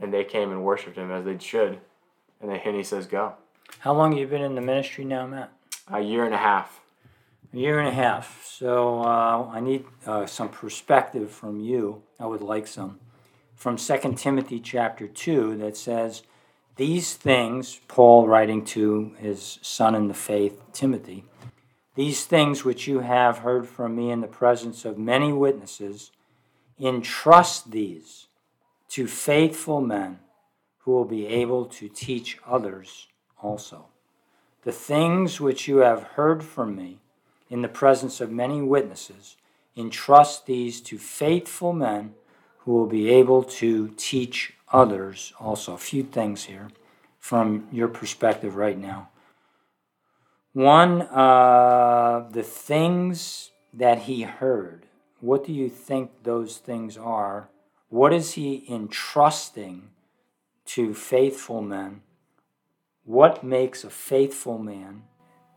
and 0.00 0.12
they 0.12 0.24
came 0.24 0.50
and 0.50 0.64
worshipped 0.64 0.96
him 0.96 1.10
as 1.10 1.24
they 1.24 1.38
should. 1.38 1.80
And 2.40 2.50
then 2.50 2.74
he 2.74 2.82
says, 2.82 3.06
"Go." 3.06 3.34
How 3.80 3.92
long 3.92 4.12
have 4.12 4.20
you 4.20 4.26
been 4.26 4.42
in 4.42 4.54
the 4.54 4.60
ministry 4.60 5.04
now, 5.04 5.26
Matt? 5.26 5.52
A 5.88 6.00
year 6.00 6.24
and 6.24 6.34
a 6.34 6.38
half. 6.38 6.80
A 7.52 7.56
year 7.56 7.78
and 7.78 7.88
a 7.88 7.92
half. 7.92 8.44
So 8.44 9.00
uh, 9.00 9.48
I 9.50 9.60
need 9.60 9.84
uh, 10.06 10.26
some 10.26 10.48
perspective 10.48 11.30
from 11.30 11.60
you. 11.60 12.02
I 12.18 12.26
would 12.26 12.42
like 12.42 12.66
some 12.66 13.00
from 13.60 13.76
2 13.76 14.14
Timothy 14.16 14.58
chapter 14.58 15.06
2 15.06 15.58
that 15.58 15.76
says, 15.76 16.22
These 16.76 17.12
things, 17.14 17.78
Paul 17.88 18.26
writing 18.26 18.64
to 18.66 19.12
his 19.18 19.58
son 19.60 19.94
in 19.94 20.08
the 20.08 20.14
faith, 20.14 20.62
Timothy, 20.72 21.26
these 21.94 22.24
things 22.24 22.64
which 22.64 22.88
you 22.88 23.00
have 23.00 23.38
heard 23.38 23.68
from 23.68 23.94
me 23.94 24.10
in 24.10 24.22
the 24.22 24.26
presence 24.26 24.86
of 24.86 24.96
many 24.96 25.30
witnesses, 25.30 26.10
entrust 26.80 27.70
these 27.70 28.28
to 28.88 29.06
faithful 29.06 29.82
men 29.82 30.20
who 30.80 30.92
will 30.92 31.04
be 31.04 31.26
able 31.26 31.66
to 31.66 31.88
teach 31.88 32.38
others 32.46 33.06
also. 33.42 33.86
The 34.62 34.72
things 34.72 35.40
which 35.40 35.68
you 35.68 35.78
have 35.78 36.02
heard 36.02 36.42
from 36.42 36.76
me 36.76 37.00
in 37.50 37.62
the 37.62 37.68
presence 37.68 38.20
of 38.20 38.30
many 38.30 38.62
witnesses, 38.62 39.36
entrust 39.76 40.46
these 40.46 40.80
to 40.80 40.96
faithful 40.96 41.72
men 41.72 42.14
who 42.58 42.72
will 42.72 42.86
be 42.86 43.10
able 43.10 43.42
to 43.42 43.88
teach 43.96 44.54
others 44.72 45.32
also. 45.40 45.74
A 45.74 45.78
few 45.78 46.04
things 46.04 46.44
here 46.44 46.68
from 47.18 47.66
your 47.72 47.88
perspective 47.88 48.54
right 48.54 48.78
now. 48.78 49.08
One, 50.52 51.02
uh, 51.02 52.28
the 52.30 52.42
things 52.42 53.50
that 53.74 54.00
he 54.00 54.22
heard. 54.22 54.86
What 55.20 55.44
do 55.44 55.52
you 55.52 55.68
think 55.68 56.10
those 56.22 56.58
things 56.58 56.96
are? 56.96 57.48
What 57.88 58.12
is 58.12 58.32
he 58.32 58.64
entrusting 58.68 59.90
to 60.74 60.94
faithful 60.94 61.62
men? 61.62 62.02
What 63.04 63.42
makes 63.42 63.82
a 63.82 63.90
faithful 63.90 64.58
man, 64.58 65.02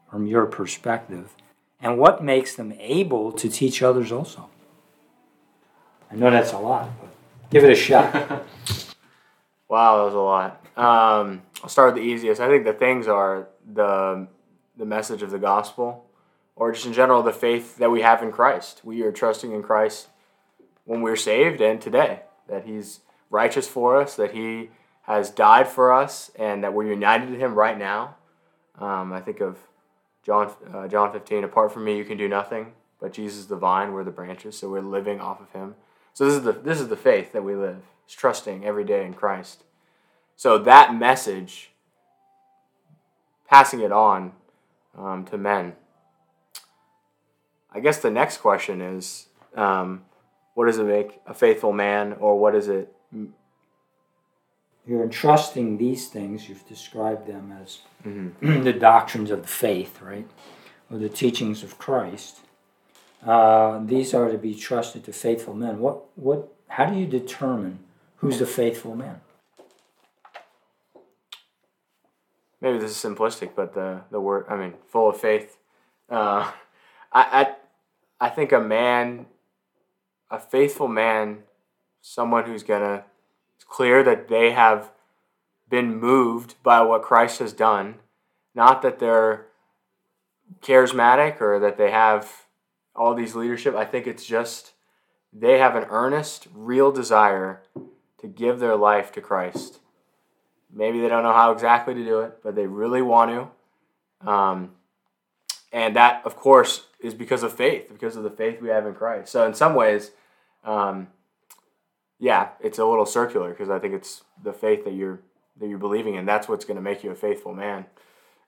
from 0.10 0.25
your 0.25 0.48
perspective, 0.48 1.36
and 1.79 2.00
what 2.00 2.24
makes 2.24 2.55
them 2.55 2.74
able 2.79 3.32
to 3.34 3.48
teach 3.48 3.84
others 3.84 4.12
also? 4.12 4.50
I 6.10 6.15
know 6.15 6.32
that's 6.32 6.53
a 6.53 6.58
lot, 6.58 6.89
but 7.00 7.10
give 7.51 7.63
it 7.63 7.72
a 7.72 7.75
shot. 7.75 8.13
wow, 9.67 9.98
that 9.98 10.03
was 10.05 10.13
a 10.13 10.17
lot. 10.17 10.65
Um, 10.75 11.43
I'll 11.62 11.70
start 11.70 11.93
with 11.93 12.03
the 12.03 12.10
easiest. 12.10 12.41
I 12.41 12.48
think 12.48 12.65
the 12.65 12.74
things 12.74 13.08
are 13.08 13.48
the 13.72 14.27
the 14.75 14.86
message 14.86 15.22
of 15.22 15.29
the 15.29 15.38
gospel, 15.38 16.05
or 16.55 16.72
just 16.72 16.88
in 16.88 16.93
general 16.93 17.22
the 17.22 17.32
faith 17.32 17.77
that 17.77 17.91
we 17.91 18.01
have 18.01 18.24
in 18.24 18.32
Christ. 18.32 18.82
We 18.84 19.03
are 19.03 19.12
trusting 19.12 19.51
in 19.51 19.62
Christ 19.62 20.08
when 20.86 21.01
we're 21.01 21.15
saved 21.15 21.62
and 21.62 21.79
today 21.79 22.22
that 22.48 22.65
He's 22.65 23.01
righteous 23.29 23.67
for 23.67 24.01
us, 24.01 24.15
that 24.15 24.32
He 24.32 24.70
has 25.03 25.29
died 25.29 25.67
for 25.67 25.93
us, 25.93 26.31
and 26.36 26.63
that 26.63 26.74
we're 26.74 26.86
united 26.86 27.27
to 27.27 27.36
Him 27.38 27.55
right 27.55 27.77
now. 27.77 28.15
Um, 28.79 29.13
I 29.13 29.22
think 29.22 29.41
of 29.41 29.57
John 30.24 30.51
uh, 30.74 30.88
John 30.88 31.12
15. 31.12 31.43
Apart 31.43 31.72
from 31.72 31.83
me, 31.83 31.98
you 31.98 32.05
can 32.05 32.17
do 32.17 32.27
nothing. 32.27 32.74
But 33.03 33.12
Jesus 33.12 33.39
is 33.39 33.48
the 33.48 33.57
vine, 33.57 33.91
we're 33.91 34.05
the 34.05 34.12
branches, 34.12 34.57
so 34.57 34.69
we're 34.69 34.79
living 34.79 35.19
off 35.19 35.41
of 35.41 35.51
Him. 35.51 35.75
So 36.13 36.25
this 36.25 36.36
is 36.36 36.43
the 36.43 36.53
this 36.53 36.79
is 36.79 36.88
the 36.88 36.95
faith 36.95 37.33
that 37.33 37.43
we 37.43 37.53
live. 37.53 37.81
It's 38.05 38.15
trusting 38.15 38.63
every 38.65 38.86
day 38.86 39.05
in 39.05 39.13
Christ. 39.13 39.63
So 40.38 40.57
that 40.57 40.95
message, 40.95 41.72
passing 43.45 43.81
it 43.81 43.91
on 43.91 44.31
um, 44.98 45.25
to 45.25 45.38
men. 45.38 45.74
I 47.74 47.81
guess 47.81 48.00
the 48.00 48.10
next 48.10 48.38
question 48.38 48.79
is, 48.79 49.27
um, 49.53 50.05
what 50.53 50.67
does 50.67 50.77
it 50.77 50.86
make 50.86 51.19
a 51.27 51.33
faithful 51.33 51.74
man, 51.74 52.13
or 52.13 52.39
what 52.39 52.55
is 52.55 52.69
it? 52.69 52.93
You're 54.85 55.03
entrusting 55.03 55.77
these 55.77 56.07
things. 56.07 56.49
You've 56.49 56.67
described 56.67 57.27
them 57.27 57.57
as 57.61 57.79
mm-hmm. 58.05 58.63
the 58.63 58.73
doctrines 58.73 59.31
of 59.31 59.41
the 59.41 59.47
faith, 59.47 60.01
right, 60.01 60.27
or 60.91 60.97
the 60.97 61.09
teachings 61.09 61.63
of 61.63 61.77
Christ. 61.77 62.39
Uh, 63.25 63.79
these 63.85 64.13
are 64.13 64.29
to 64.29 64.37
be 64.37 64.53
trusted 64.53 65.05
to 65.05 65.13
faithful 65.13 65.53
men. 65.53 65.79
What, 65.79 66.03
what, 66.15 66.53
how 66.67 66.85
do 66.85 66.99
you 66.99 67.05
determine 67.05 67.79
who's 68.17 68.41
a 68.41 68.45
faithful 68.45 68.95
man? 68.95 69.21
Maybe 72.59 72.77
this 72.77 72.91
is 72.91 72.97
simplistic, 72.97 73.51
but 73.55 73.73
the, 73.73 74.01
the 74.09 74.21
word, 74.21 74.45
I 74.49 74.55
mean, 74.55 74.73
full 74.87 75.09
of 75.09 75.19
faith. 75.19 75.57
Uh, 76.09 76.51
I, 77.11 77.41
I, 77.41 77.55
I 78.19 78.29
think 78.29 78.51
a 78.51 78.59
man, 78.59 79.25
a 80.31 80.39
faithful 80.39 80.87
man, 80.87 81.43
someone 82.01 82.45
who's 82.45 82.63
going 82.63 82.81
to, 82.81 83.03
it's 83.55 83.65
clear 83.65 84.03
that 84.03 84.27
they 84.27 84.51
have 84.51 84.91
been 85.69 86.00
moved 86.00 86.55
by 86.63 86.81
what 86.81 87.01
Christ 87.01 87.39
has 87.39 87.53
done, 87.53 87.95
not 88.53 88.81
that 88.81 89.00
they're 89.00 89.48
charismatic 90.62 91.41
or 91.41 91.60
that 91.60 91.77
they 91.77 91.91
have 91.91 92.48
all 92.95 93.13
these 93.13 93.36
leadership. 93.36 93.75
I 93.75 93.86
think 93.86 94.07
it's 94.07 94.25
just 94.25 94.74
they 95.31 95.57
have 95.57 95.75
an 95.75 95.86
earnest, 95.89 96.48
real 96.53 96.91
desire 96.91 97.63
to 98.19 98.27
give 98.27 98.60
their 98.60 98.75
life 98.75 99.12
to 99.13 99.22
Christ. 99.22 99.79
Maybe 100.72 101.01
they 101.01 101.07
don't 101.07 101.24
know 101.24 101.33
how 101.33 101.51
exactly 101.51 101.93
to 101.93 102.03
do 102.03 102.22
it, 102.22 102.39
but 102.43 102.55
they 102.55 102.67
really 102.67 103.01
want 103.01 103.31
to. 104.22 104.29
Um, 104.29 104.72
and 105.72 105.95
that, 105.95 106.22
of 106.25 106.36
course, 106.36 106.86
is 107.00 107.13
because 107.13 107.43
of 107.43 107.51
faith, 107.51 107.89
because 107.91 108.15
of 108.15 108.24
the 108.24 108.29
faith 108.29 108.62
we 108.62 108.69
have 108.69 108.86
in 108.86 108.93
Christ. 108.93 109.31
So, 109.31 109.45
in 109.45 109.53
some 109.53 109.75
ways, 109.75 110.12
um, 110.63 111.07
yeah, 112.23 112.51
it's 112.61 112.79
a 112.79 112.85
little 112.85 113.05
circular 113.05 113.49
because 113.49 113.69
I 113.69 113.79
think 113.79 113.93
it's 113.93 114.23
the 114.41 114.53
faith 114.53 114.85
that 114.85 114.93
you're 114.93 115.19
that 115.59 115.67
you're 115.67 115.77
believing 115.77 116.15
in. 116.15 116.25
That's 116.25 116.47
what's 116.47 116.63
going 116.63 116.77
to 116.77 116.81
make 116.81 117.03
you 117.03 117.11
a 117.11 117.15
faithful 117.15 117.53
man. 117.53 117.85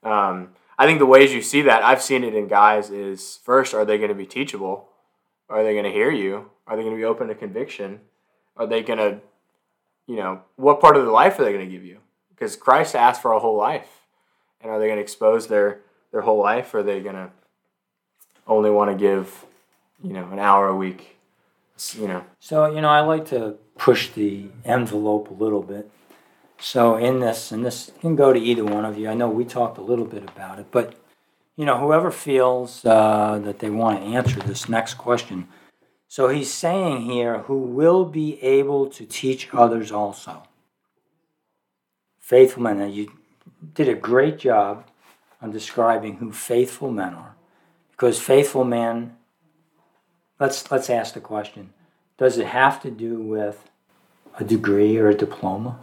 Um, 0.02 0.48
I 0.78 0.86
think 0.86 0.98
the 0.98 1.04
ways 1.04 1.34
you 1.34 1.42
see 1.42 1.60
that, 1.60 1.82
I've 1.82 2.00
seen 2.00 2.24
it 2.24 2.34
in 2.34 2.48
guys, 2.48 2.88
is 2.90 3.38
first, 3.44 3.74
are 3.74 3.84
they 3.84 3.98
going 3.98 4.08
to 4.08 4.14
be 4.14 4.24
teachable? 4.24 4.88
Are 5.50 5.62
they 5.62 5.72
going 5.72 5.84
to 5.84 5.90
hear 5.90 6.10
you? 6.10 6.50
Are 6.66 6.74
they 6.74 6.82
going 6.82 6.94
to 6.94 6.98
be 6.98 7.04
open 7.04 7.28
to 7.28 7.34
conviction? 7.34 8.00
Are 8.56 8.66
they 8.66 8.82
going 8.82 8.98
to, 8.98 9.20
you 10.06 10.16
know, 10.16 10.40
what 10.56 10.80
part 10.80 10.96
of 10.96 11.02
their 11.02 11.12
life 11.12 11.38
are 11.38 11.44
they 11.44 11.52
going 11.52 11.68
to 11.68 11.70
give 11.70 11.84
you? 11.84 11.98
Because 12.30 12.56
Christ 12.56 12.96
asked 12.96 13.20
for 13.20 13.32
a 13.32 13.38
whole 13.38 13.58
life. 13.58 14.06
And 14.62 14.70
are 14.70 14.78
they 14.78 14.86
going 14.86 14.96
to 14.96 15.02
expose 15.02 15.48
their, 15.48 15.82
their 16.12 16.22
whole 16.22 16.40
life? 16.40 16.72
Or 16.72 16.78
are 16.78 16.82
they 16.82 17.00
going 17.00 17.16
to 17.16 17.30
only 18.46 18.70
want 18.70 18.90
to 18.90 18.96
give, 18.96 19.44
you 20.02 20.14
know, 20.14 20.30
an 20.32 20.38
hour 20.38 20.66
a 20.66 20.74
week? 20.74 21.18
You 21.92 22.08
know. 22.08 22.24
So, 22.40 22.72
you 22.72 22.80
know, 22.80 22.88
I 22.88 23.00
like 23.00 23.26
to 23.26 23.58
push 23.86 24.08
the 24.10 24.48
envelope 24.64 25.30
a 25.30 25.44
little 25.44 25.62
bit 25.62 25.88
so 26.58 26.96
in 26.96 27.20
this, 27.20 27.52
and 27.52 27.64
this 27.64 27.92
can 28.00 28.16
go 28.16 28.32
to 28.32 28.40
either 28.40 28.64
one 28.64 28.84
of 28.84 28.98
you. 28.98 29.08
I 29.08 29.14
know 29.14 29.28
we 29.28 29.44
talked 29.44 29.78
a 29.78 29.88
little 29.90 30.04
bit 30.04 30.24
about 30.24 30.58
it, 30.58 30.66
but 30.72 30.96
you 31.54 31.64
know, 31.64 31.78
whoever 31.78 32.10
feels 32.10 32.84
uh, 32.84 33.38
that 33.44 33.60
they 33.60 33.70
want 33.70 34.00
to 34.00 34.06
answer 34.06 34.40
this 34.40 34.68
next 34.68 34.94
question. 34.94 35.46
So 36.08 36.30
he's 36.30 36.52
saying 36.52 37.02
here, 37.02 37.38
who 37.42 37.58
will 37.58 38.04
be 38.04 38.42
able 38.42 38.88
to 38.88 39.06
teach 39.06 39.48
others 39.52 39.92
also. 39.92 40.42
Faithful 42.18 42.64
men. 42.64 42.92
You 42.92 43.12
did 43.72 43.88
a 43.88 43.94
great 43.94 44.36
job 44.40 44.90
on 45.40 45.52
describing 45.52 46.16
who 46.16 46.32
faithful 46.32 46.90
men 46.90 47.14
are, 47.14 47.36
because 47.92 48.18
faithful 48.18 48.64
men. 48.64 49.16
Let's 50.40 50.68
let's 50.72 50.90
ask 50.90 51.14
the 51.14 51.20
question: 51.20 51.72
Does 52.18 52.36
it 52.36 52.48
have 52.48 52.82
to 52.82 52.90
do 52.90 53.20
with 53.20 53.70
a 54.38 54.44
degree 54.44 54.96
or 54.98 55.08
a 55.08 55.14
diploma? 55.14 55.78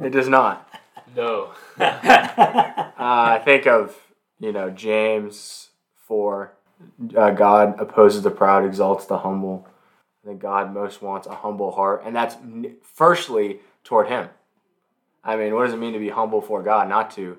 It 0.00 0.10
does 0.10 0.28
not. 0.28 0.68
No. 1.14 1.52
uh, 1.80 2.92
I 2.98 3.40
think 3.44 3.66
of 3.66 3.96
you 4.38 4.52
know 4.52 4.70
James 4.70 5.68
four. 6.06 6.52
Uh, 7.16 7.30
God 7.30 7.80
opposes 7.80 8.22
the 8.22 8.30
proud, 8.30 8.64
exalts 8.64 9.06
the 9.06 9.18
humble. 9.18 9.66
I 10.22 10.28
think 10.28 10.40
God 10.40 10.72
most 10.72 11.02
wants 11.02 11.26
a 11.26 11.34
humble 11.34 11.72
heart, 11.72 12.02
and 12.04 12.14
that's 12.14 12.36
firstly 12.82 13.60
toward 13.82 14.08
Him. 14.08 14.28
I 15.24 15.36
mean, 15.36 15.54
what 15.54 15.64
does 15.64 15.74
it 15.74 15.78
mean 15.78 15.92
to 15.94 15.98
be 15.98 16.10
humble 16.10 16.40
for 16.40 16.62
God? 16.62 16.88
Not 16.88 17.10
to 17.12 17.38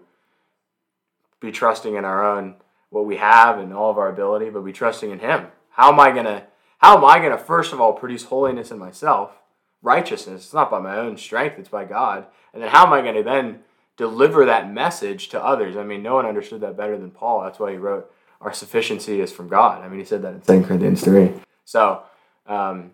be 1.39 1.51
trusting 1.51 1.95
in 1.95 2.03
our 2.03 2.25
own 2.25 2.55
what 2.89 3.05
we 3.05 3.17
have 3.17 3.59
and 3.59 3.73
all 3.73 3.91
of 3.91 3.97
our 3.97 4.09
ability, 4.09 4.49
but 4.49 4.61
be 4.61 4.73
trusting 4.73 5.11
in 5.11 5.19
Him. 5.19 5.47
How 5.69 5.91
am 5.91 5.99
I 5.99 6.11
gonna? 6.11 6.45
How 6.79 6.97
am 6.97 7.05
I 7.05 7.19
gonna 7.19 7.37
first 7.37 7.71
of 7.71 7.79
all 7.79 7.93
produce 7.93 8.25
holiness 8.25 8.71
in 8.71 8.79
myself? 8.79 9.39
righteousness. 9.81 10.45
It's 10.45 10.53
not 10.53 10.71
by 10.71 10.79
my 10.79 10.97
own 10.97 11.17
strength, 11.17 11.57
it's 11.57 11.69
by 11.69 11.85
God. 11.85 12.25
And 12.53 12.61
then 12.61 12.69
how 12.69 12.85
am 12.85 12.93
I 12.93 13.01
going 13.01 13.15
to 13.15 13.23
then 13.23 13.59
deliver 13.97 14.45
that 14.45 14.71
message 14.71 15.29
to 15.29 15.43
others? 15.43 15.77
I 15.77 15.83
mean, 15.83 16.03
no 16.03 16.15
one 16.15 16.25
understood 16.25 16.61
that 16.61 16.77
better 16.77 16.97
than 16.97 17.11
Paul. 17.11 17.43
That's 17.43 17.59
why 17.59 17.71
he 17.71 17.77
wrote, 17.77 18.11
Our 18.41 18.53
sufficiency 18.53 19.21
is 19.21 19.31
from 19.31 19.47
God. 19.47 19.83
I 19.83 19.89
mean, 19.89 19.99
he 19.99 20.05
said 20.05 20.21
that 20.23 20.33
in 20.33 20.41
2 20.41 20.67
Corinthians 20.67 21.03
3. 21.03 21.33
So, 21.65 22.03
um, 22.47 22.91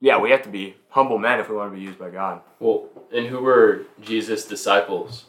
yeah, 0.00 0.18
we 0.18 0.30
have 0.30 0.42
to 0.42 0.48
be 0.48 0.76
humble 0.90 1.18
men 1.18 1.40
if 1.40 1.48
we 1.48 1.56
want 1.56 1.72
to 1.72 1.76
be 1.76 1.82
used 1.82 1.98
by 1.98 2.10
God. 2.10 2.40
Well, 2.60 2.88
and 3.12 3.26
who 3.26 3.40
were 3.40 3.84
Jesus' 4.00 4.44
disciples? 4.44 5.26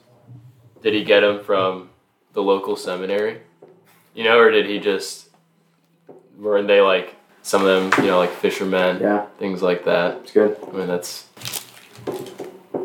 did 0.82 0.94
he 0.94 1.04
get 1.04 1.22
them 1.22 1.44
from 1.44 1.90
the 2.32 2.42
local 2.42 2.78
seminary? 2.78 3.42
You 4.14 4.24
know, 4.24 4.40
or 4.40 4.50
did 4.50 4.66
he 4.66 4.80
just 4.80 5.30
weren't 6.38 6.68
they 6.68 6.80
like 6.80 7.16
some 7.42 7.66
of 7.66 7.68
them, 7.68 8.04
you 8.04 8.12
know, 8.12 8.20
like 8.20 8.32
fishermen, 8.32 9.00
Yeah, 9.02 9.26
things 9.38 9.62
like 9.62 9.86
that? 9.86 10.18
it's 10.24 10.32
good. 10.32 10.58
I 10.68 10.76
mean, 10.76 10.88
that's 10.88 11.28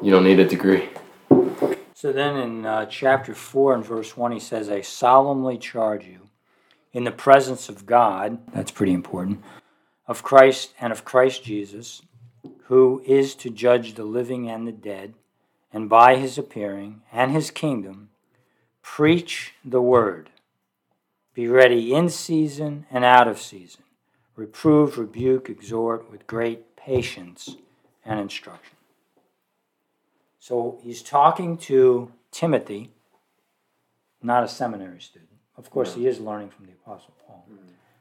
you 0.02 0.10
don't 0.10 0.24
need 0.24 0.38
a 0.40 0.46
degree. 0.46 0.88
So 1.94 2.12
then 2.12 2.36
in 2.36 2.66
uh, 2.66 2.86
chapter 2.86 3.34
4 3.34 3.74
and 3.76 3.84
verse 3.84 4.16
1, 4.16 4.32
he 4.32 4.40
says, 4.40 4.68
I 4.68 4.82
solemnly 4.82 5.56
charge 5.56 6.04
you 6.04 6.28
in 6.92 7.04
the 7.04 7.10
presence 7.10 7.68
of 7.68 7.86
God, 7.86 8.38
that's 8.52 8.70
pretty 8.70 8.92
important, 8.92 9.42
of 10.06 10.22
Christ 10.22 10.74
and 10.80 10.92
of 10.92 11.04
Christ 11.04 11.42
Jesus, 11.42 12.02
who 12.64 13.02
is 13.06 13.34
to 13.36 13.48
judge 13.48 13.94
the 13.94 14.04
living 14.04 14.50
and 14.50 14.66
the 14.68 14.72
dead, 14.72 15.14
and 15.72 15.88
by 15.88 16.16
his 16.16 16.36
appearing 16.36 17.00
and 17.10 17.32
his 17.32 17.50
kingdom, 17.50 18.10
preach 18.82 19.54
the 19.64 19.80
word. 19.80 20.28
Be 21.32 21.48
ready 21.48 21.94
in 21.94 22.10
season 22.10 22.84
and 22.90 23.04
out 23.04 23.26
of 23.26 23.40
season. 23.40 23.83
Reprove, 24.36 24.98
rebuke, 24.98 25.48
exhort 25.48 26.10
with 26.10 26.26
great 26.26 26.76
patience 26.76 27.56
and 28.04 28.18
instruction. 28.18 28.76
So 30.40 30.78
he's 30.82 31.02
talking 31.02 31.56
to 31.58 32.12
Timothy, 32.30 32.90
not 34.22 34.44
a 34.44 34.48
seminary 34.48 35.00
student. 35.00 35.30
Of 35.56 35.70
course, 35.70 35.94
he 35.94 36.06
is 36.06 36.20
learning 36.20 36.50
from 36.50 36.66
the 36.66 36.72
Apostle 36.72 37.14
Paul. 37.26 37.46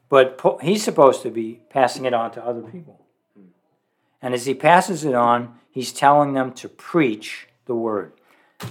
But 0.08 0.60
he's 0.62 0.84
supposed 0.84 1.22
to 1.22 1.30
be 1.30 1.60
passing 1.70 2.04
it 2.04 2.12
on 2.12 2.30
to 2.32 2.44
other 2.44 2.62
people. 2.62 3.00
Hmm. 3.36 3.46
And 4.20 4.34
as 4.34 4.44
he 4.46 4.54
passes 4.54 5.04
it 5.04 5.14
on, 5.14 5.58
he's 5.70 5.92
telling 5.92 6.34
them 6.34 6.52
to 6.52 6.68
preach 6.68 7.48
the 7.66 7.74
word. 7.74 8.12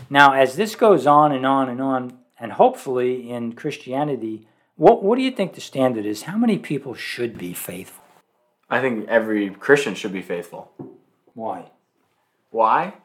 Now, 0.09 0.33
as 0.33 0.55
this 0.55 0.75
goes 0.75 1.07
on 1.07 1.31
and 1.31 1.45
on 1.45 1.69
and 1.69 1.81
on, 1.81 2.19
and 2.39 2.53
hopefully 2.53 3.29
in 3.29 3.53
Christianity, 3.53 4.47
what, 4.75 5.03
what 5.03 5.17
do 5.17 5.21
you 5.21 5.31
think 5.31 5.53
the 5.53 5.61
standard 5.61 6.05
is? 6.05 6.23
How 6.23 6.37
many 6.37 6.57
people 6.57 6.93
should 6.93 7.37
be 7.37 7.53
faithful? 7.53 8.03
I 8.69 8.81
think 8.81 9.07
every 9.07 9.49
Christian 9.49 9.93
should 9.93 10.13
be 10.13 10.21
faithful. 10.21 10.71
Why? 11.33 11.71
Why? 12.49 12.95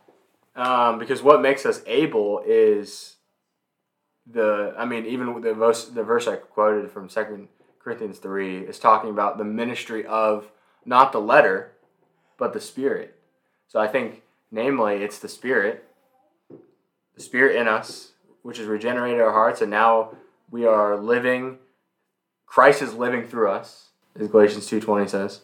Um, 0.56 0.98
because 0.98 1.22
what 1.22 1.42
makes 1.42 1.64
us 1.66 1.82
able 1.86 2.42
is 2.46 3.16
the. 4.26 4.74
I 4.78 4.84
mean, 4.84 5.06
even 5.06 5.40
the 5.40 5.54
verse, 5.54 5.86
the 5.86 6.02
verse 6.02 6.26
I 6.26 6.36
quoted 6.36 6.90
from 6.90 7.08
Second 7.08 7.48
Corinthians 7.78 8.18
three 8.18 8.58
is 8.58 8.78
talking 8.78 9.10
about 9.10 9.38
the 9.38 9.44
ministry 9.44 10.04
of 10.06 10.50
not 10.84 11.12
the 11.12 11.20
letter, 11.20 11.72
but 12.38 12.52
the 12.52 12.60
Spirit. 12.60 13.18
So 13.66 13.78
I 13.78 13.88
think, 13.88 14.22
namely, 14.50 15.02
it's 15.02 15.18
the 15.18 15.28
Spirit, 15.28 15.84
the 17.14 17.22
Spirit 17.22 17.56
in 17.56 17.68
us, 17.68 18.12
which 18.42 18.58
has 18.58 18.66
regenerated 18.66 19.20
our 19.20 19.32
hearts, 19.32 19.60
and 19.60 19.70
now 19.70 20.12
we 20.50 20.66
are 20.66 20.96
living. 20.96 21.58
Christ 22.46 22.82
is 22.82 22.94
living 22.94 23.26
through 23.26 23.50
us, 23.50 23.90
as 24.18 24.28
Galatians 24.28 24.66
two 24.66 24.80
twenty 24.80 25.08
says 25.08 25.40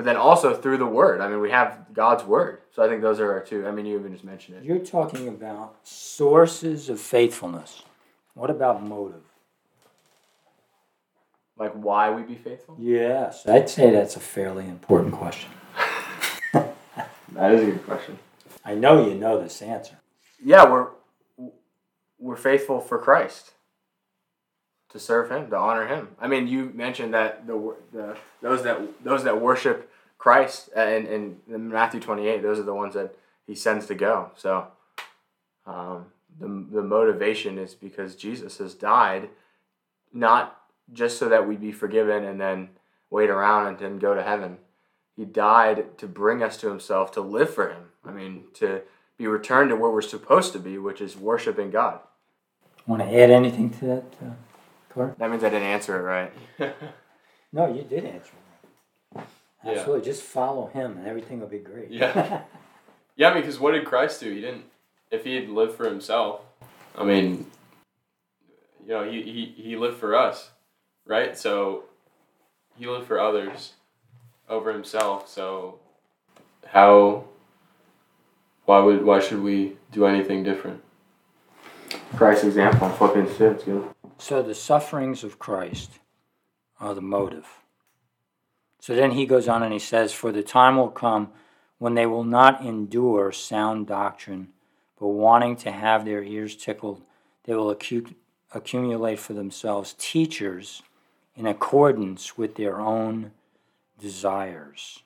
but 0.00 0.06
then 0.06 0.16
also 0.16 0.54
through 0.54 0.78
the 0.78 0.86
word. 0.86 1.20
I 1.20 1.28
mean, 1.28 1.40
we 1.40 1.50
have 1.50 1.92
God's 1.92 2.24
word. 2.24 2.62
So 2.74 2.82
I 2.82 2.88
think 2.88 3.02
those 3.02 3.20
are 3.20 3.30
our 3.32 3.40
two. 3.40 3.66
I 3.66 3.70
mean, 3.70 3.84
you 3.84 3.98
even 3.98 4.12
just 4.12 4.24
mentioned 4.24 4.56
it. 4.56 4.64
You're 4.64 4.78
talking 4.78 5.28
about 5.28 5.76
sources 5.86 6.88
of 6.88 6.98
faithfulness. 6.98 7.82
What 8.32 8.48
about 8.48 8.82
motive? 8.82 9.20
Like 11.58 11.72
why 11.72 12.10
we 12.10 12.22
be 12.22 12.36
faithful? 12.36 12.76
Yes, 12.78 13.46
I'd 13.46 13.68
say 13.68 13.90
that's 13.90 14.16
a 14.16 14.20
fairly 14.20 14.66
important 14.66 15.12
question. 15.12 15.50
That 17.32 17.52
is 17.52 17.62
a 17.62 17.70
good 17.70 17.86
question. 17.86 18.18
I 18.64 18.74
know 18.74 19.06
you 19.06 19.14
know 19.14 19.40
this 19.40 19.62
answer. 19.62 19.98
Yeah, 20.42 20.68
we're 20.68 20.88
we're 22.18 22.36
faithful 22.36 22.80
for 22.80 22.98
Christ. 22.98 23.52
To 24.92 24.98
serve 24.98 25.30
him, 25.30 25.50
to 25.50 25.56
honor 25.56 25.86
him. 25.86 26.08
I 26.20 26.26
mean, 26.26 26.48
you 26.48 26.72
mentioned 26.74 27.14
that 27.14 27.46
the 27.46 27.76
the 27.92 28.16
those 28.42 28.64
that 28.64 29.04
those 29.04 29.22
that 29.24 29.40
worship 29.40 29.90
Christ 30.20 30.68
uh, 30.76 30.82
in, 30.82 31.38
in, 31.48 31.70
Matthew 31.70 31.98
28, 31.98 32.42
those 32.42 32.58
are 32.58 32.64
the 32.64 32.74
ones 32.74 32.92
that 32.92 33.16
he 33.46 33.54
sends 33.54 33.86
to 33.86 33.94
go. 33.94 34.30
So 34.36 34.66
um, 35.66 36.06
the, 36.38 36.46
the 36.46 36.82
motivation 36.82 37.58
is 37.58 37.74
because 37.74 38.16
Jesus 38.16 38.58
has 38.58 38.74
died 38.74 39.30
not 40.12 40.60
just 40.92 41.18
so 41.18 41.28
that 41.30 41.48
we'd 41.48 41.60
be 41.60 41.72
forgiven 41.72 42.24
and 42.24 42.38
then 42.38 42.68
wait 43.08 43.30
around 43.30 43.68
and 43.68 43.78
then 43.78 43.98
go 43.98 44.14
to 44.14 44.22
heaven. 44.22 44.58
He 45.16 45.24
died 45.24 45.96
to 45.98 46.06
bring 46.06 46.42
us 46.42 46.58
to 46.58 46.68
himself, 46.68 47.12
to 47.12 47.22
live 47.22 47.52
for 47.52 47.70
him. 47.70 47.84
I 48.04 48.10
mean, 48.10 48.44
to 48.54 48.82
be 49.16 49.26
returned 49.26 49.70
to 49.70 49.76
where 49.76 49.90
we're 49.90 50.02
supposed 50.02 50.52
to 50.52 50.58
be, 50.58 50.76
which 50.76 51.00
is 51.00 51.16
worshiping 51.16 51.70
God. 51.70 52.00
Want 52.86 53.02
to 53.02 53.08
add 53.08 53.30
anything 53.30 53.70
to 53.70 53.84
that, 53.86 54.04
Clark? 54.92 55.18
That 55.18 55.30
means 55.30 55.42
I 55.44 55.48
didn't 55.48 55.68
answer 55.68 55.98
it 55.98 56.02
right. 56.02 56.32
No, 57.52 57.66
you 57.74 57.82
did 57.82 58.04
answer. 58.04 58.30
it. 59.16 59.20
Yeah. 59.64 59.72
Absolutely. 59.72 60.04
Just 60.04 60.22
follow 60.22 60.66
him, 60.68 60.98
and 60.98 61.06
everything 61.08 61.40
will 61.40 61.48
be 61.48 61.58
great. 61.58 61.90
Yeah. 61.90 62.42
Yeah, 63.16 63.28
I 63.30 63.34
mean, 63.34 63.42
because 63.42 63.58
what 63.60 63.72
did 63.72 63.84
Christ 63.84 64.20
do? 64.20 64.32
He 64.32 64.40
didn't. 64.40 64.64
If 65.10 65.24
he 65.24 65.34
had 65.34 65.50
lived 65.50 65.74
for 65.74 65.84
himself, 65.84 66.40
I 66.96 67.04
mean, 67.04 67.50
you 68.86 68.88
know, 68.88 69.02
he, 69.04 69.20
he, 69.20 69.54
he 69.62 69.76
lived 69.76 69.98
for 69.98 70.16
us, 70.16 70.48
right? 71.04 71.36
So 71.36 71.84
he 72.78 72.86
lived 72.86 73.06
for 73.06 73.20
others 73.20 73.74
over 74.48 74.72
himself. 74.72 75.28
So 75.28 75.80
how? 76.68 77.24
Why 78.64 78.78
would? 78.78 79.04
Why 79.04 79.20
should 79.20 79.42
we 79.42 79.76
do 79.92 80.06
anything 80.06 80.42
different? 80.42 80.82
Christ's 82.16 82.44
example 82.44 82.88
in 82.88 82.94
Philippians 82.94 83.36
2. 83.36 83.44
It's 83.50 83.64
good. 83.64 83.94
So 84.20 84.42
the 84.42 84.54
sufferings 84.54 85.24
of 85.24 85.38
Christ 85.38 85.92
are 86.78 86.94
the 86.94 87.00
motive. 87.00 87.46
So 88.78 88.94
then 88.94 89.12
he 89.12 89.24
goes 89.24 89.48
on 89.48 89.62
and 89.62 89.72
he 89.72 89.78
says, 89.78 90.12
For 90.12 90.30
the 90.30 90.42
time 90.42 90.76
will 90.76 90.90
come 90.90 91.30
when 91.78 91.94
they 91.94 92.04
will 92.04 92.24
not 92.24 92.62
endure 92.62 93.32
sound 93.32 93.86
doctrine, 93.86 94.48
but 94.98 95.08
wanting 95.08 95.56
to 95.56 95.72
have 95.72 96.04
their 96.04 96.22
ears 96.22 96.54
tickled, 96.54 97.00
they 97.44 97.54
will 97.54 97.74
accumulate 98.52 99.18
for 99.18 99.32
themselves 99.32 99.94
teachers 99.98 100.82
in 101.34 101.46
accordance 101.46 102.36
with 102.36 102.56
their 102.56 102.78
own 102.78 103.32
desires, 103.98 105.02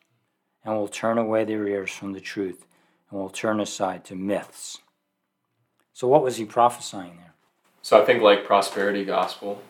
and 0.65 0.75
will 0.75 0.89
turn 0.89 1.19
away 1.19 1.45
their 1.45 1.69
ears 1.69 1.93
from 1.93 2.15
the 2.15 2.21
truth, 2.21 2.67
and 3.11 3.21
will 3.21 3.31
turn 3.31 3.61
aside 3.61 4.05
to 4.07 4.17
myths. 4.17 4.81
So, 5.93 6.09
what 6.09 6.25
was 6.25 6.37
he 6.37 6.45
prophesying 6.45 7.19
there? 7.19 7.34
So 7.85 8.01
I 8.01 8.05
think 8.07 8.23
like 8.23 8.47
prosperity 8.47 9.05
gospel 9.05 9.61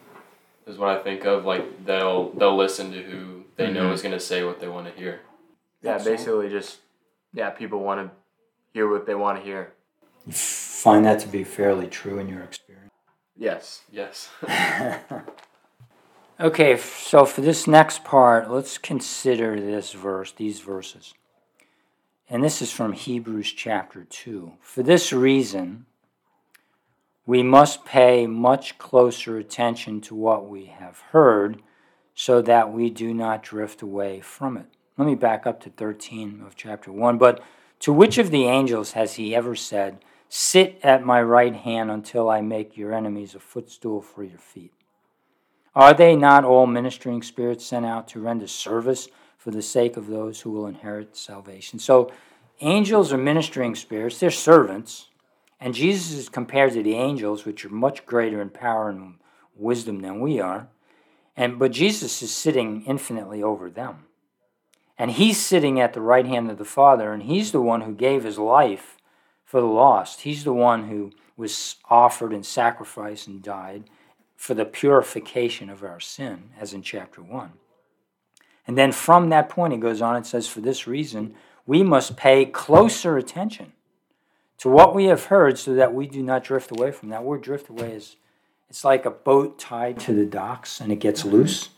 is 0.69 0.79
what 0.79 0.89
I 0.89 1.03
think 1.03 1.25
of. 1.25 1.45
Like 1.45 1.85
they'll 1.85 2.31
they'll 2.31 2.57
listen 2.57 2.93
to 2.93 3.03
who 3.03 3.43
they 3.57 3.73
know 3.73 3.89
Mhm. 3.91 3.93
is 3.93 4.03
going 4.03 4.15
to 4.15 4.21
say 4.21 4.45
what 4.45 4.61
they 4.61 4.69
want 4.69 4.87
to 4.87 4.93
hear. 4.93 5.23
Yeah, 5.83 5.97
Excellent. 5.97 6.19
basically 6.19 6.49
just, 6.49 6.79
yeah, 7.33 7.51
people 7.51 7.81
want 7.81 8.09
to 8.09 8.17
hear 8.73 8.89
what 8.89 9.05
they 9.07 9.17
want 9.17 9.39
to 9.41 9.45
hear. 9.45 9.73
You 10.27 10.33
find 10.33 11.05
that 11.05 11.19
to 11.21 11.29
be 11.29 11.43
fairly 11.43 11.89
true 11.89 12.21
in 12.21 12.29
your 12.29 12.43
experience. 12.45 12.93
Yes. 13.37 13.83
Yes. 13.91 14.31
okay, 16.41 16.77
so 16.77 17.25
for 17.25 17.41
this 17.41 17.67
next 17.67 18.05
part, 18.05 18.49
let's 18.49 18.79
consider 18.79 19.59
this 19.61 19.91
verse, 19.93 20.31
these 20.31 20.61
verses. 20.61 21.15
And 22.31 22.45
this 22.45 22.63
is 22.63 22.71
from 22.71 22.93
Hebrews 22.93 23.53
chapter 23.53 24.05
2. 24.05 24.53
For 24.61 24.85
this 24.85 25.13
reason, 25.13 25.87
we 27.27 27.43
must 27.43 27.85
pay 27.85 28.27
much 28.27 28.79
closer 28.79 29.39
attention 29.39 30.01
to 30.03 30.15
what 30.15 30.49
we 30.49 30.67
have 30.67 31.01
heard 31.11 31.63
so 32.15 32.43
that 32.43 32.73
we 32.73 32.91
do 32.91 33.15
not 33.15 33.43
drift 33.43 33.83
away 33.83 34.21
from 34.21 34.57
it. 34.57 34.67
Let 34.97 35.07
me 35.07 35.15
back 35.15 35.47
up 35.47 35.61
to 35.63 35.71
13 35.71 36.43
of 36.47 36.55
chapter 36.55 36.93
1. 36.93 37.19
But 37.19 37.43
to 37.81 37.93
which 37.93 38.19
of 38.19 38.31
the 38.31 38.45
angels 38.45 38.93
has 38.93 39.15
he 39.15 39.35
ever 39.35 39.55
said, 39.55 39.99
Sit 40.29 40.79
at 40.83 41.05
my 41.05 41.23
right 41.23 41.55
hand 41.55 41.91
until 41.91 42.29
I 42.29 42.41
make 42.41 42.77
your 42.77 42.93
enemies 42.93 43.35
a 43.35 43.41
footstool 43.41 44.01
for 44.01 44.23
your 44.23 44.39
feet? 44.39 44.73
Are 45.75 45.95
they 45.95 46.15
not 46.15 46.45
all 46.45 46.67
ministering 46.67 47.23
spirits 47.23 47.67
sent 47.67 47.85
out 47.85 48.09
to 48.09 48.21
render 48.21 48.47
service 48.47 49.09
for 49.37 49.51
the 49.51 49.63
sake 49.63 49.97
of 49.97 50.07
those 50.07 50.41
who 50.41 50.51
will 50.51 50.67
inherit 50.67 51.17
salvation? 51.17 51.79
So, 51.79 52.13
angels 52.61 53.13
are 53.13 53.19
ministering 53.19 53.75
spirits, 53.75 54.19
they're 54.19 54.31
servants. 54.31 55.09
And 55.65 55.73
Jesus 55.75 56.13
is 56.13 56.29
compared 56.29 56.75
to 56.75 56.83
the 56.83 56.95
angels, 56.95 57.47
which 57.47 57.65
are 57.65 57.71
much 57.71 58.05
greater 58.05 58.43
in 58.43 58.51
power 58.51 58.91
and 58.91 59.15
wisdom 59.57 60.01
than 60.01 60.21
we 60.21 60.39
are. 60.39 60.69
And 61.39 61.59
but 61.59 61.73
Jesus 61.73 62.23
is 62.23 62.31
sitting 62.31 62.85
infinitely 62.85 63.43
over 63.43 63.71
them. 63.71 64.05
And 64.99 65.13
he's 65.13 65.41
sitting 65.41 65.81
at 65.81 65.95
the 65.95 66.03
right 66.03 66.27
hand 66.27 66.51
of 66.51 66.59
the 66.59 66.67
Father, 66.67 67.15
and 67.15 67.23
he's 67.23 67.51
the 67.51 67.63
one 67.63 67.81
who 67.81 67.95
gave 67.95 68.25
his 68.25 68.39
life 68.39 68.99
for 69.43 69.63
the 69.63 69.67
lost. 69.67 70.21
He's 70.21 70.45
the 70.45 70.53
one 70.53 70.91
who 70.91 71.13
was 71.35 71.77
offered 71.89 72.35
and 72.35 72.45
sacrificed 72.45 73.27
and 73.27 73.43
died 73.43 73.85
for 74.37 74.53
the 74.53 74.67
purification 74.67 75.71
of 75.71 75.83
our 75.83 75.99
sin, 75.99 76.51
as 76.61 76.75
in 76.75 76.83
chapter 76.83 77.23
1. 77.23 77.53
And 78.67 78.77
then 78.77 78.93
from 78.93 79.31
that 79.31 79.49
point, 79.49 79.73
he 79.73 79.79
goes 79.79 80.03
on 80.03 80.15
and 80.15 80.27
says, 80.27 80.47
For 80.47 80.61
this 80.61 80.87
reason, 80.87 81.35
we 81.65 81.83
must 81.83 82.19
pay 82.19 82.45
closer 82.45 83.17
attention 83.17 83.73
to 84.65 84.71
what 84.71 84.95
we 84.95 85.05
have 85.05 85.27
heard, 85.27 85.59
so 85.59 85.75
that 85.75 85.93
we 85.93 86.07
do 86.07 86.23
not 86.23 86.43
drift 86.43 86.71
away 86.71 86.91
from 86.91 87.11
that 87.11 87.23
word. 87.23 87.43
Drift 87.43 87.69
away 87.69 87.93
is 87.93 88.17
it's 88.71 88.83
like 88.83 89.05
a 89.05 89.11
boat 89.11 89.59
tied 89.59 90.01
to 90.01 90.15
the 90.15 90.25
docks, 90.25 90.81
and 90.81 90.91
it 90.91 91.01
gets 91.01 91.21
mm-hmm. 91.21 91.33
loose, 91.33 91.69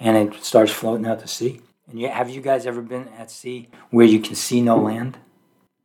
and 0.00 0.16
it 0.16 0.42
starts 0.42 0.72
floating 0.72 1.04
out 1.04 1.20
to 1.20 1.28
sea. 1.28 1.60
And 1.90 2.00
you, 2.00 2.08
have 2.08 2.30
you 2.30 2.40
guys 2.40 2.64
ever 2.64 2.80
been 2.80 3.08
at 3.18 3.30
sea 3.30 3.68
where 3.90 4.06
you 4.06 4.18
can 4.18 4.34
see 4.34 4.62
no 4.62 4.78
land? 4.78 5.18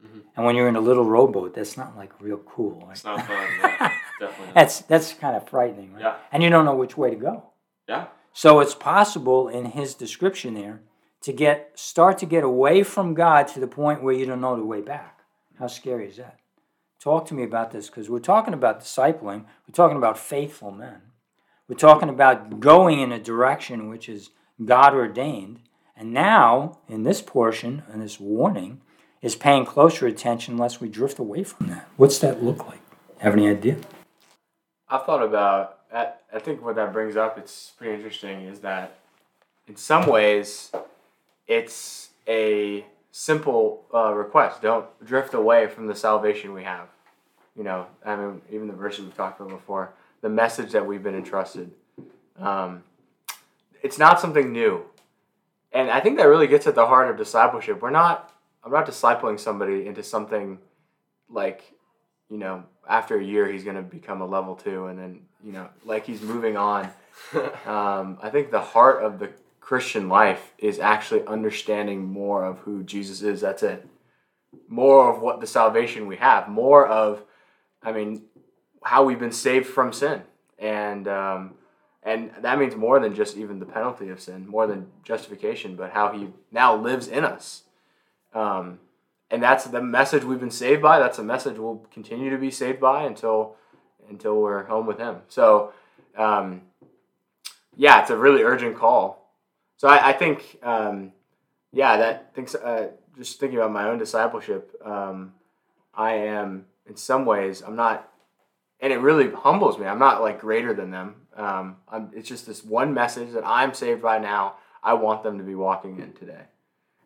Mm-hmm. 0.02 0.20
And 0.38 0.46
when 0.46 0.56
you're 0.56 0.70
in 0.70 0.78
a 0.78 0.80
little 0.80 1.04
rowboat, 1.04 1.54
that's 1.54 1.76
not 1.76 1.98
like 1.98 2.14
real 2.22 2.38
cool. 2.38 2.80
Right? 2.80 2.92
It's 2.92 3.04
not 3.04 3.28
fun. 3.28 3.48
Yeah, 3.60 3.78
definitely. 4.22 4.46
Not. 4.46 4.56
That's 4.56 4.82
that's 4.84 5.14
kind 5.16 5.36
of 5.36 5.50
frightening, 5.50 5.92
right? 5.96 6.02
Yeah. 6.02 6.16
And 6.32 6.42
you 6.42 6.50
don't 6.50 6.64
know 6.64 6.78
which 6.78 6.96
way 6.96 7.10
to 7.10 7.18
go. 7.18 7.44
Yeah. 7.90 8.06
So 8.32 8.62
it's 8.62 8.74
possible 8.74 9.50
in 9.50 9.66
his 9.66 9.94
description 9.94 10.54
there 10.54 10.80
to 11.24 11.34
get 11.34 11.78
start 11.78 12.18
to 12.20 12.26
get 12.26 12.46
away 12.46 12.84
from 12.84 13.16
God 13.16 13.50
to 13.50 13.60
the 13.60 13.68
point 13.68 14.02
where 14.02 14.14
you 14.14 14.26
don't 14.26 14.40
know 14.40 14.56
the 14.56 14.64
way 14.64 14.80
back. 14.80 15.17
How 15.60 15.68
scary 15.68 16.08
is 16.08 16.18
that? 16.18 16.40
Talk 17.00 17.26
to 17.28 17.34
me 17.34 17.44
about 17.44 17.72
this 17.72 17.88
because 17.88 18.10
we're 18.10 18.20
talking 18.20 18.54
about 18.54 18.82
discipling. 18.82 19.46
We're 19.68 19.74
talking 19.74 19.98
about 19.98 20.18
faithful 20.18 20.72
men. 20.72 21.02
We're 21.68 21.76
talking 21.76 22.10
about 22.10 22.60
going 22.60 23.00
in 23.00 23.12
a 23.12 23.20
direction 23.20 23.90
which 23.90 24.08
is 24.08 24.30
God 24.64 24.94
ordained. 24.94 25.60
And 25.96 26.14
now, 26.14 26.80
in 26.88 27.04
this 27.04 27.22
portion, 27.22 27.84
in 27.92 28.00
this 28.00 28.20
warning, 28.20 28.82
is 29.22 29.36
paying 29.36 29.66
closer 29.66 30.06
attention 30.08 30.58
lest 30.58 30.80
we 30.80 30.90
drift 30.90 31.20
away 31.20 31.44
from 31.44 31.68
that. 31.68 31.88
What's 31.98 32.20
that 32.20 32.44
look 32.44 32.68
like? 32.68 32.82
Have 33.20 33.34
any 33.34 33.50
idea? 33.50 33.78
I've 34.88 35.06
thought 35.06 35.24
about. 35.24 35.80
I 35.94 36.12
I 36.32 36.40
think 36.40 36.64
what 36.64 36.76
that 36.76 36.94
brings 36.94 37.16
up. 37.16 37.38
It's 37.38 37.74
pretty 37.78 37.96
interesting. 37.96 38.42
Is 38.44 38.60
that 38.60 39.00
in 39.68 39.76
some 39.76 40.06
ways, 40.08 40.72
it's 41.48 42.10
a 42.28 42.86
simple 43.18 43.84
uh, 43.92 44.14
request. 44.14 44.62
Don't 44.62 44.86
drift 45.04 45.34
away 45.34 45.66
from 45.66 45.88
the 45.88 45.96
salvation 45.96 46.54
we 46.54 46.64
have. 46.64 46.88
You 47.56 47.64
know, 47.64 47.88
I 48.06 48.16
mean, 48.16 48.42
even 48.52 48.68
the 48.68 48.74
verses 48.74 49.06
we've 49.06 49.18
talked 49.18 49.42
about 49.42 49.50
before, 49.50 49.94
the 50.22 50.30
message 50.30 50.72
that 50.74 50.86
we've 50.86 51.02
been 51.02 51.16
entrusted. 51.16 51.72
Um, 52.40 52.84
it's 53.82 53.98
not 53.98 54.20
something 54.20 54.52
new, 54.52 54.84
and 55.74 55.90
I 55.90 56.00
think 56.00 56.18
that 56.18 56.26
really 56.26 56.46
gets 56.46 56.68
at 56.68 56.76
the 56.76 56.86
heart 56.86 57.10
of 57.10 57.18
discipleship. 57.18 57.82
We're 57.82 57.90
not. 57.90 58.32
I'm 58.64 58.72
not 58.72 58.86
discipling 58.86 59.40
somebody 59.40 59.88
into 59.88 60.04
something 60.04 60.60
like, 61.30 61.64
you 62.30 62.38
know, 62.38 62.66
after 62.88 63.18
a 63.18 63.24
year 63.24 63.52
he's 63.52 63.64
going 63.64 63.78
to 63.78 63.82
become 63.82 64.22
a 64.22 64.28
level 64.28 64.56
two, 64.56 64.86
and 64.86 65.00
then 65.00 65.22
you 65.44 65.54
know, 65.54 65.70
like 65.86 66.06
he's 66.06 66.22
moving 66.22 66.56
on. 66.56 66.92
Um, 67.66 68.20
I 68.22 68.30
think 68.30 68.52
the 68.52 68.62
heart 68.62 69.04
of 69.04 69.18
the 69.18 69.32
Christian 69.68 70.08
life 70.08 70.54
is 70.58 70.80
actually 70.80 71.28
understanding 71.28 72.06
more 72.06 72.46
of 72.46 72.60
who 72.60 72.84
Jesus 72.84 73.22
is. 73.22 73.42
That's 73.42 73.64
it. 73.64 73.86
More 74.70 75.14
of 75.14 75.22
what 75.22 75.42
the 75.42 75.46
salvation 75.46 76.08
we 76.08 76.16
have. 76.16 76.48
More 76.48 76.88
of, 76.88 77.22
I 77.84 77.92
mean, 77.92 78.22
how 78.82 79.04
we've 79.04 79.20
been 79.20 79.34
saved 79.34 79.66
from 79.66 79.92
sin, 79.92 80.22
and 80.58 81.06
um, 81.10 81.56
and 82.02 82.32
that 82.40 82.58
means 82.60 82.78
more 82.78 83.02
than 83.02 83.14
just 83.14 83.36
even 83.36 83.60
the 83.60 83.66
penalty 83.66 84.08
of 84.08 84.22
sin, 84.22 84.48
more 84.48 84.68
than 84.68 84.88
justification, 85.04 85.76
but 85.76 85.92
how 85.92 86.14
He 86.14 86.30
now 86.50 86.74
lives 86.74 87.10
in 87.10 87.26
us. 87.26 87.64
Um, 88.34 88.80
and 89.30 89.44
that's 89.44 89.66
the 89.66 89.82
message 89.82 90.24
we've 90.24 90.40
been 90.40 90.50
saved 90.50 90.82
by. 90.82 90.98
That's 90.98 91.20
a 91.20 91.26
message 91.26 91.58
we'll 91.58 91.86
continue 91.92 92.30
to 92.30 92.38
be 92.38 92.52
saved 92.52 92.80
by 92.80 93.04
until 93.04 93.58
until 94.10 94.40
we're 94.40 94.64
home 94.64 94.86
with 94.86 94.98
Him. 94.98 95.18
So, 95.28 95.74
um, 96.16 96.62
yeah, 97.76 98.00
it's 98.00 98.12
a 98.12 98.16
really 98.16 98.44
urgent 98.44 98.78
call. 98.78 99.27
So 99.78 99.88
I, 99.88 100.10
I 100.10 100.14
think, 100.14 100.60
um, 100.64 101.14
yeah, 101.72 101.98
that 101.98 102.34
thinks. 102.36 102.56
Uh, 102.56 102.90
just 103.18 103.40
thinking 103.40 103.58
about 103.58 103.72
my 103.72 103.90
own 103.90 103.98
discipleship, 103.98 104.80
um, 104.86 105.34
I 105.94 106.14
am 106.14 106.66
in 106.86 106.96
some 106.96 107.26
ways 107.26 107.64
I'm 107.66 107.76
not, 107.76 108.12
and 108.80 108.94
it 108.94 108.98
really 108.98 109.32
humbles 109.32 109.80
me. 109.80 109.88
I'm 109.88 110.00
not 110.00 110.22
like 110.22 110.40
greater 110.40 110.74
than 110.74 110.92
them. 110.92 111.16
Um, 111.36 111.78
it's 112.14 112.28
just 112.28 112.46
this 112.46 112.64
one 112.64 112.94
message 112.94 113.32
that 113.34 113.46
I'm 113.46 113.74
saved 113.74 114.02
by 114.02 114.20
now. 114.20 114.56
I 114.84 114.94
want 114.94 115.24
them 115.24 115.38
to 115.40 115.44
be 115.44 115.56
walking 115.56 116.00
in 116.00 116.14
today, 116.14 116.44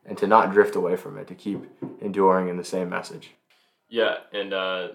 and 0.06 0.18
to 0.18 0.28
not 0.28 0.52
drift 0.52 0.76
away 0.76 0.96
from 0.96 1.18
it. 1.18 1.28
To 1.28 1.36
keep 1.36 1.64
enduring 2.02 2.50
in 2.50 2.58
the 2.58 2.64
same 2.64 2.90
message. 2.90 3.32
Yeah, 3.90 4.18
and 4.34 4.54
uh, 4.54 4.90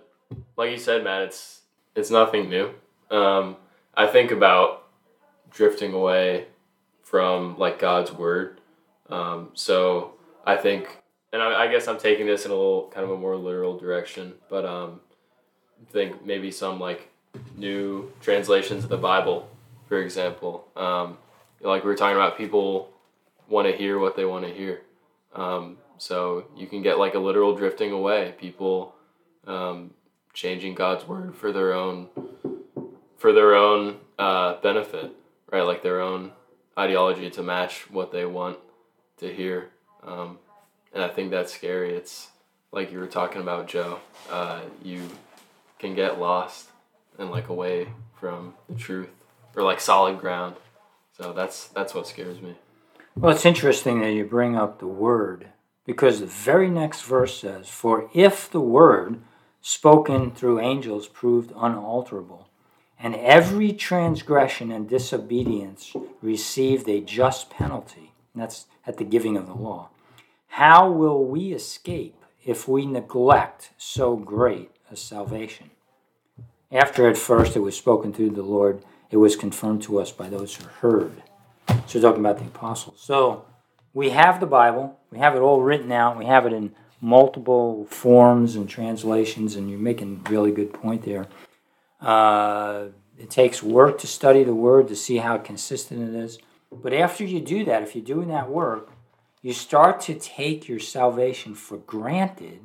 like 0.56 0.70
you 0.70 0.78
said, 0.78 1.04
Matt, 1.04 1.22
it's 1.22 1.62
it's 1.94 2.10
nothing 2.10 2.48
new. 2.48 2.70
Um, 3.10 3.56
I 3.94 4.06
think 4.06 4.30
about 4.30 4.86
drifting 5.50 5.94
away 5.94 6.46
from 7.06 7.56
like 7.56 7.78
God's 7.78 8.10
word. 8.10 8.60
Um, 9.08 9.50
so 9.54 10.14
I 10.44 10.56
think, 10.56 10.88
and 11.32 11.40
I, 11.40 11.62
I 11.62 11.66
guess 11.68 11.86
I'm 11.86 11.98
taking 11.98 12.26
this 12.26 12.44
in 12.44 12.50
a 12.50 12.54
little 12.54 12.90
kind 12.92 13.04
of 13.04 13.12
a 13.12 13.16
more 13.16 13.36
literal 13.36 13.78
direction, 13.78 14.34
but 14.50 14.64
um, 14.64 15.00
I 15.80 15.92
think 15.92 16.26
maybe 16.26 16.50
some 16.50 16.80
like 16.80 17.08
new 17.56 18.10
translations 18.20 18.82
of 18.82 18.90
the 18.90 18.96
Bible, 18.96 19.48
for 19.88 20.02
example. 20.02 20.66
Um, 20.74 21.18
like 21.60 21.84
we 21.84 21.90
were 21.90 21.96
talking 21.96 22.16
about, 22.16 22.36
people 22.36 22.90
want 23.48 23.68
to 23.68 23.76
hear 23.76 24.00
what 24.00 24.16
they 24.16 24.24
want 24.24 24.44
to 24.44 24.52
hear. 24.52 24.82
Um, 25.32 25.78
so 25.98 26.46
you 26.56 26.66
can 26.66 26.82
get 26.82 26.98
like 26.98 27.14
a 27.14 27.20
literal 27.20 27.54
drifting 27.54 27.92
away. 27.92 28.34
People 28.36 28.96
um, 29.46 29.92
changing 30.34 30.74
God's 30.74 31.06
word 31.06 31.36
for 31.36 31.52
their 31.52 31.72
own 31.72 32.08
for 33.16 33.32
their 33.32 33.54
own 33.54 33.98
uh, 34.18 34.60
benefit, 34.60 35.12
right? 35.52 35.62
Like 35.62 35.84
their 35.84 36.00
own 36.00 36.32
ideology 36.78 37.30
to 37.30 37.42
match 37.42 37.90
what 37.90 38.12
they 38.12 38.24
want 38.24 38.58
to 39.18 39.32
hear. 39.32 39.70
Um, 40.02 40.38
and 40.92 41.02
I 41.02 41.08
think 41.08 41.30
that's 41.30 41.52
scary. 41.52 41.94
It's 41.94 42.28
like 42.72 42.92
you 42.92 42.98
were 42.98 43.06
talking 43.06 43.40
about, 43.40 43.68
Joe. 43.68 44.00
Uh, 44.30 44.60
you 44.82 45.08
can 45.78 45.94
get 45.94 46.18
lost 46.18 46.68
and 47.18 47.30
like 47.30 47.48
away 47.48 47.88
from 48.18 48.54
the 48.68 48.74
truth 48.74 49.10
or 49.54 49.62
like 49.62 49.80
solid 49.80 50.20
ground. 50.20 50.56
So 51.16 51.32
that's 51.32 51.68
that's 51.68 51.94
what 51.94 52.06
scares 52.06 52.40
me. 52.40 52.54
Well, 53.16 53.34
it's 53.34 53.46
interesting 53.46 54.00
that 54.00 54.12
you 54.12 54.24
bring 54.24 54.56
up 54.56 54.78
the 54.78 54.86
word 54.86 55.48
because 55.86 56.20
the 56.20 56.26
very 56.26 56.68
next 56.68 57.02
verse 57.02 57.40
says, 57.40 57.68
For 57.68 58.10
if 58.12 58.50
the 58.50 58.60
word 58.60 59.20
spoken 59.62 60.30
through 60.30 60.60
angels 60.60 61.08
proved 61.08 61.52
unalterable, 61.56 62.48
and 62.98 63.14
every 63.14 63.72
transgression 63.72 64.70
and 64.70 64.88
disobedience 64.88 65.92
received 66.22 66.88
a 66.88 67.00
just 67.00 67.50
penalty, 67.50 68.12
that's 68.34 68.66
at 68.86 68.98
the 68.98 69.04
giving 69.04 69.36
of 69.36 69.46
the 69.46 69.54
law, 69.54 69.90
how 70.48 70.90
will 70.90 71.24
we 71.24 71.52
escape 71.52 72.24
if 72.44 72.68
we 72.68 72.86
neglect 72.86 73.70
so 73.76 74.16
great 74.16 74.70
a 74.90 74.96
salvation? 74.96 75.70
After 76.72 77.08
at 77.08 77.16
first 77.16 77.56
it 77.56 77.60
was 77.60 77.76
spoken 77.76 78.12
through 78.12 78.30
the 78.30 78.42
Lord, 78.42 78.82
it 79.10 79.18
was 79.18 79.36
confirmed 79.36 79.82
to 79.82 79.98
us 79.98 80.10
by 80.10 80.28
those 80.28 80.56
who 80.56 80.66
heard. 80.66 81.22
So 81.86 82.00
talking 82.00 82.20
about 82.20 82.38
the 82.38 82.44
apostles. 82.44 83.00
So 83.00 83.44
we 83.94 84.10
have 84.10 84.40
the 84.40 84.46
Bible, 84.46 84.98
we 85.10 85.18
have 85.18 85.34
it 85.36 85.40
all 85.40 85.62
written 85.62 85.92
out, 85.92 86.18
we 86.18 86.26
have 86.26 86.46
it 86.46 86.52
in 86.52 86.74
multiple 87.00 87.86
forms 87.86 88.56
and 88.56 88.68
translations, 88.68 89.54
and 89.54 89.70
you're 89.70 89.78
making 89.78 90.22
a 90.26 90.30
really 90.30 90.50
good 90.50 90.72
point 90.72 91.04
there. 91.04 91.26
Uh, 92.00 92.86
it 93.18 93.30
takes 93.30 93.62
work 93.62 93.98
to 93.98 94.06
study 94.06 94.44
the 94.44 94.54
Word 94.54 94.88
to 94.88 94.96
see 94.96 95.16
how 95.18 95.38
consistent 95.38 96.08
it 96.08 96.18
is. 96.18 96.38
But 96.70 96.92
after 96.92 97.24
you 97.24 97.40
do 97.40 97.64
that, 97.64 97.82
if 97.82 97.94
you're 97.94 98.04
doing 98.04 98.28
that 98.28 98.50
work, 98.50 98.90
you 99.42 99.52
start 99.52 100.00
to 100.02 100.14
take 100.14 100.68
your 100.68 100.80
salvation 100.80 101.54
for 101.54 101.78
granted. 101.78 102.60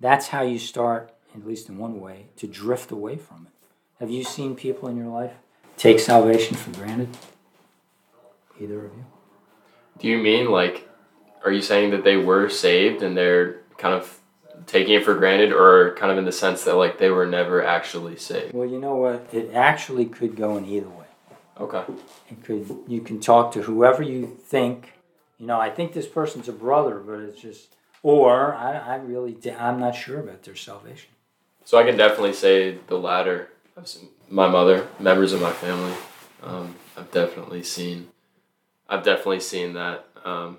That's 0.00 0.28
how 0.28 0.42
you 0.42 0.58
start, 0.58 1.12
at 1.34 1.46
least 1.46 1.68
in 1.68 1.78
one 1.78 2.00
way, 2.00 2.26
to 2.36 2.46
drift 2.46 2.90
away 2.90 3.16
from 3.16 3.46
it. 3.46 3.52
Have 4.00 4.10
you 4.10 4.24
seen 4.24 4.56
people 4.56 4.88
in 4.88 4.96
your 4.96 5.08
life 5.08 5.32
take 5.76 6.00
salvation 6.00 6.56
for 6.56 6.70
granted? 6.70 7.16
Either 8.60 8.86
of 8.86 8.92
you? 8.94 9.04
Do 9.98 10.08
you 10.08 10.18
mean 10.18 10.50
like, 10.50 10.88
are 11.44 11.52
you 11.52 11.62
saying 11.62 11.90
that 11.90 12.04
they 12.04 12.16
were 12.16 12.48
saved 12.48 13.02
and 13.02 13.16
they're 13.16 13.60
kind 13.78 13.94
of 13.94 14.20
taking 14.66 14.94
it 14.94 15.04
for 15.04 15.14
granted, 15.14 15.52
or 15.52 15.94
kind 15.94 16.12
of 16.12 16.18
in 16.18 16.24
the 16.24 16.32
sense 16.32 16.64
that 16.64 16.74
like 16.74 16.98
they 16.98 17.10
were 17.10 17.26
never 17.26 17.64
actually 17.64 18.16
saved? 18.16 18.52
Well, 18.52 18.68
you 18.68 18.78
know 18.78 18.96
what? 18.96 19.28
It 19.32 19.52
actually 19.54 20.06
could 20.06 20.36
go 20.36 20.56
in 20.56 20.66
either 20.66 20.88
way. 20.88 21.06
Okay. 21.58 21.82
It 22.30 22.44
could. 22.44 22.84
You 22.86 23.00
can 23.00 23.20
talk 23.20 23.52
to 23.52 23.62
whoever 23.62 24.02
you 24.02 24.26
think. 24.26 24.92
You 25.38 25.46
know, 25.46 25.60
I 25.60 25.70
think 25.70 25.92
this 25.92 26.06
person's 26.06 26.48
a 26.48 26.52
brother, 26.52 26.98
but 26.98 27.20
it's 27.20 27.40
just, 27.40 27.74
or 28.02 28.54
I, 28.54 28.72
I 28.72 28.96
really, 28.96 29.36
I'm 29.58 29.78
not 29.78 29.94
sure 29.94 30.20
about 30.20 30.42
their 30.44 30.56
salvation. 30.56 31.10
So 31.64 31.78
I 31.78 31.84
can 31.84 31.96
definitely 31.96 32.32
say 32.32 32.78
the 32.86 32.98
latter. 32.98 33.50
I've 33.76 33.88
seen 33.88 34.08
my 34.30 34.48
mother, 34.48 34.88
members 34.98 35.32
of 35.32 35.42
my 35.42 35.52
family. 35.52 35.94
Um, 36.42 36.74
I've 36.96 37.10
definitely 37.10 37.62
seen. 37.62 38.08
I've 38.88 39.02
definitely 39.02 39.40
seen 39.40 39.74
that. 39.74 40.06
Um, 40.24 40.58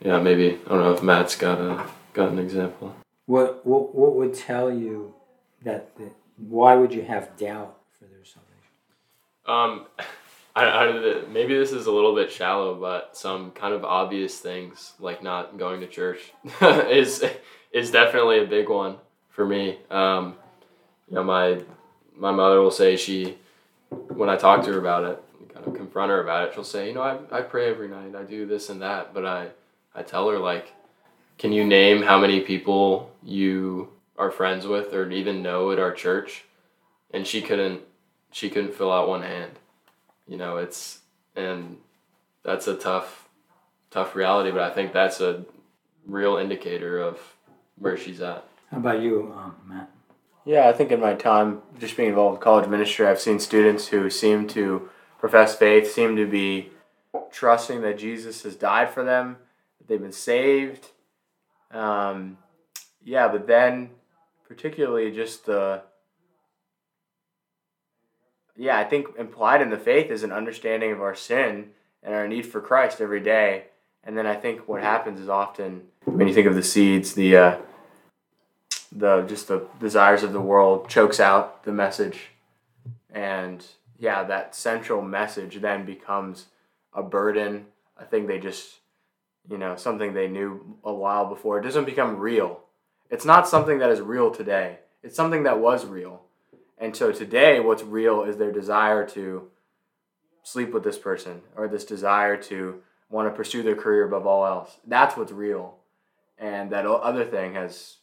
yeah, 0.00 0.18
maybe 0.18 0.58
I 0.66 0.68
don't 0.68 0.80
know 0.80 0.92
if 0.92 1.02
Matt's 1.02 1.36
got 1.36 1.60
a 1.60 1.86
got 2.12 2.30
an 2.30 2.38
example. 2.38 2.94
What 3.26 3.64
what 3.64 3.94
what 3.94 4.14
would 4.16 4.34
tell 4.34 4.72
you 4.72 5.14
that, 5.62 5.96
that 5.96 6.12
why 6.36 6.74
would 6.74 6.92
you 6.92 7.02
have 7.02 7.36
doubt 7.36 7.78
for 7.98 8.04
their 8.06 8.24
salvation? 8.24 8.56
Um, 9.46 9.86
I, 10.54 10.64
I, 10.66 11.22
maybe 11.30 11.56
this 11.56 11.72
is 11.72 11.86
a 11.86 11.90
little 11.90 12.14
bit 12.14 12.30
shallow, 12.30 12.74
but 12.74 13.16
some 13.16 13.52
kind 13.52 13.72
of 13.72 13.86
obvious 13.86 14.38
things 14.38 14.92
like 15.00 15.22
not 15.22 15.56
going 15.56 15.80
to 15.80 15.86
church 15.86 16.32
is 16.60 17.24
is 17.72 17.90
definitely 17.90 18.40
a 18.40 18.46
big 18.46 18.68
one 18.68 18.96
for 19.30 19.46
me. 19.46 19.78
Um, 19.90 20.36
you 21.08 21.14
know, 21.14 21.24
my 21.24 21.62
my 22.16 22.30
mother 22.30 22.60
will 22.60 22.70
say 22.70 22.96
she, 22.96 23.38
when 23.88 24.28
I 24.28 24.36
talk 24.36 24.64
to 24.64 24.72
her 24.72 24.78
about 24.78 25.04
it, 25.04 25.22
kind 25.52 25.66
of 25.66 25.74
confront 25.74 26.10
her 26.10 26.22
about 26.22 26.48
it, 26.48 26.54
she'll 26.54 26.64
say, 26.64 26.88
you 26.88 26.94
know, 26.94 27.02
I, 27.02 27.18
I 27.38 27.42
pray 27.42 27.68
every 27.68 27.88
night, 27.88 28.14
I 28.14 28.22
do 28.22 28.46
this 28.46 28.70
and 28.70 28.82
that, 28.82 29.14
but 29.14 29.26
I, 29.26 29.48
I 29.94 30.02
tell 30.02 30.28
her 30.28 30.38
like, 30.38 30.72
can 31.42 31.50
you 31.50 31.64
name 31.64 32.02
how 32.02 32.20
many 32.20 32.38
people 32.38 33.10
you 33.20 33.88
are 34.16 34.30
friends 34.30 34.64
with 34.64 34.94
or 34.94 35.10
even 35.10 35.42
know 35.42 35.72
at 35.72 35.80
our 35.80 35.90
church? 35.90 36.44
And 37.12 37.26
she 37.26 37.42
couldn't, 37.42 37.80
she 38.30 38.48
couldn't 38.48 38.74
fill 38.74 38.92
out 38.92 39.08
one 39.08 39.22
hand. 39.22 39.58
You 40.28 40.36
know, 40.36 40.58
it's 40.58 41.00
and 41.34 41.78
that's 42.44 42.68
a 42.68 42.76
tough, 42.76 43.28
tough 43.90 44.14
reality. 44.14 44.52
But 44.52 44.60
I 44.60 44.70
think 44.70 44.92
that's 44.92 45.20
a 45.20 45.44
real 46.06 46.36
indicator 46.36 47.00
of 47.00 47.18
where 47.76 47.96
she's 47.96 48.20
at. 48.20 48.44
How 48.70 48.76
about 48.76 49.00
you, 49.00 49.34
um, 49.36 49.56
Matt? 49.66 49.90
Yeah, 50.44 50.68
I 50.68 50.72
think 50.72 50.92
in 50.92 51.00
my 51.00 51.14
time 51.14 51.62
just 51.80 51.96
being 51.96 52.10
involved 52.10 52.34
with 52.34 52.44
college 52.44 52.68
ministry, 52.68 53.08
I've 53.08 53.20
seen 53.20 53.40
students 53.40 53.88
who 53.88 54.10
seem 54.10 54.46
to 54.48 54.88
profess 55.18 55.56
faith, 55.56 55.90
seem 55.90 56.14
to 56.14 56.24
be 56.24 56.70
trusting 57.32 57.80
that 57.80 57.98
Jesus 57.98 58.44
has 58.44 58.54
died 58.54 58.90
for 58.90 59.02
them, 59.02 59.38
that 59.78 59.88
they've 59.88 60.00
been 60.00 60.12
saved. 60.12 60.90
Um, 61.72 62.38
yeah, 63.04 63.28
but 63.28 63.46
then 63.46 63.90
particularly 64.46 65.10
just 65.10 65.46
the 65.46 65.82
yeah, 68.56 68.78
I 68.78 68.84
think 68.84 69.08
implied 69.18 69.62
in 69.62 69.70
the 69.70 69.78
faith 69.78 70.10
is 70.10 70.22
an 70.22 70.32
understanding 70.32 70.92
of 70.92 71.00
our 71.00 71.14
sin 71.14 71.70
and 72.02 72.14
our 72.14 72.28
need 72.28 72.46
for 72.46 72.60
Christ 72.60 73.00
every 73.00 73.20
day. 73.20 73.64
And 74.04 74.16
then 74.16 74.26
I 74.26 74.34
think 74.34 74.68
what 74.68 74.82
happens 74.82 75.20
is 75.20 75.28
often 75.28 75.82
when 76.04 76.28
you 76.28 76.34
think 76.34 76.46
of 76.46 76.54
the 76.54 76.62
seeds, 76.62 77.14
the 77.14 77.36
uh, 77.36 77.56
the 78.90 79.22
just 79.22 79.48
the 79.48 79.66
desires 79.80 80.22
of 80.22 80.32
the 80.32 80.40
world 80.40 80.88
chokes 80.88 81.20
out 81.20 81.64
the 81.64 81.72
message, 81.72 82.30
and 83.10 83.64
yeah, 83.98 84.24
that 84.24 84.54
central 84.54 85.00
message 85.02 85.60
then 85.60 85.86
becomes 85.86 86.46
a 86.92 87.02
burden, 87.02 87.66
a 87.96 88.04
thing 88.04 88.26
they 88.26 88.40
just 88.40 88.78
you 89.48 89.58
know 89.58 89.76
something 89.76 90.12
they 90.12 90.28
knew 90.28 90.76
a 90.84 90.92
while 90.92 91.26
before. 91.26 91.58
It 91.58 91.62
doesn't 91.62 91.84
become 91.84 92.18
real. 92.18 92.60
It's 93.10 93.24
not 93.24 93.48
something 93.48 93.78
that 93.78 93.90
is 93.90 94.00
real 94.00 94.30
today. 94.30 94.78
It's 95.02 95.16
something 95.16 95.42
that 95.42 95.58
was 95.58 95.84
real 95.84 96.22
and 96.82 96.96
so 96.96 97.12
today, 97.12 97.60
what's 97.60 97.84
real 97.84 98.24
is 98.24 98.38
their 98.38 98.50
desire 98.50 99.06
to 99.10 99.48
sleep 100.42 100.72
with 100.72 100.82
this 100.82 100.98
person 100.98 101.40
or 101.56 101.68
this 101.68 101.84
desire 101.84 102.36
to 102.36 102.82
want 103.08 103.28
to 103.28 103.36
pursue 103.36 103.62
their 103.62 103.76
career 103.76 104.04
above 104.04 104.26
all 104.26 104.44
else. 104.44 104.78
That's 104.84 105.16
what's 105.16 105.30
real. 105.30 105.76
And 106.38 106.72
that 106.72 106.84
other 106.84 107.24
thing 107.24 107.54
has, 107.54 107.98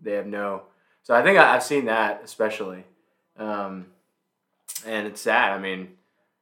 they 0.00 0.14
have 0.14 0.26
no. 0.26 0.62
So 1.04 1.14
I 1.14 1.22
think 1.22 1.38
I've 1.38 1.62
seen 1.62 1.84
that 1.84 2.22
especially. 2.24 2.82
Um, 3.38 3.86
and 4.84 5.06
it's 5.06 5.20
sad. 5.20 5.52
I 5.52 5.58
mean, 5.58 5.90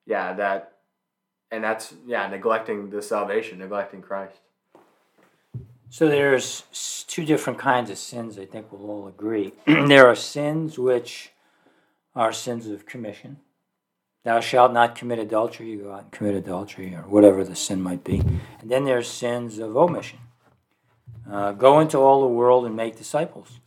yeah, 0.07 0.33
that, 0.33 0.74
and 1.51 1.63
that's, 1.63 1.95
yeah, 2.07 2.27
neglecting 2.29 2.91
the 2.91 3.03
salvation, 3.03 3.59
neglecting 3.59 4.03
Christ. 4.03 4.41
So 5.91 6.09
there's 6.09 7.05
two 7.07 7.25
different 7.25 7.59
kinds 7.59 7.89
of 7.91 7.99
sins, 7.99 8.39
I 8.39 8.47
think 8.47 8.73
we'll 8.73 8.91
all 8.91 9.07
agree. 9.07 9.53
there 9.67 10.09
are 10.09 10.17
sins 10.17 10.79
which 10.79 11.31
are 12.17 12.33
sins 12.33 12.67
of 12.67 12.87
commission. 12.87 13.39
Thou 14.25 14.41
shalt 14.41 14.73
not 14.73 14.97
commit 14.97 15.19
adultery, 15.19 15.71
you 15.71 15.83
go 15.83 15.93
out 15.93 16.03
and 16.05 16.11
commit 16.11 16.35
adultery, 16.35 16.95
or 16.95 17.03
whatever 17.03 17.45
the 17.45 17.55
sin 17.55 17.83
might 17.83 18.03
be. 18.03 18.21
And 18.61 18.71
then 18.71 18.85
there's 18.85 19.09
sins 19.09 19.59
of 19.59 19.77
omission. 19.77 20.19
Uh, 21.31 21.53
go 21.53 21.79
into 21.79 21.99
all 21.99 22.23
the 22.23 22.27
world 22.27 22.65
and 22.67 22.75
make 22.75 22.97
disciples. 22.97 23.61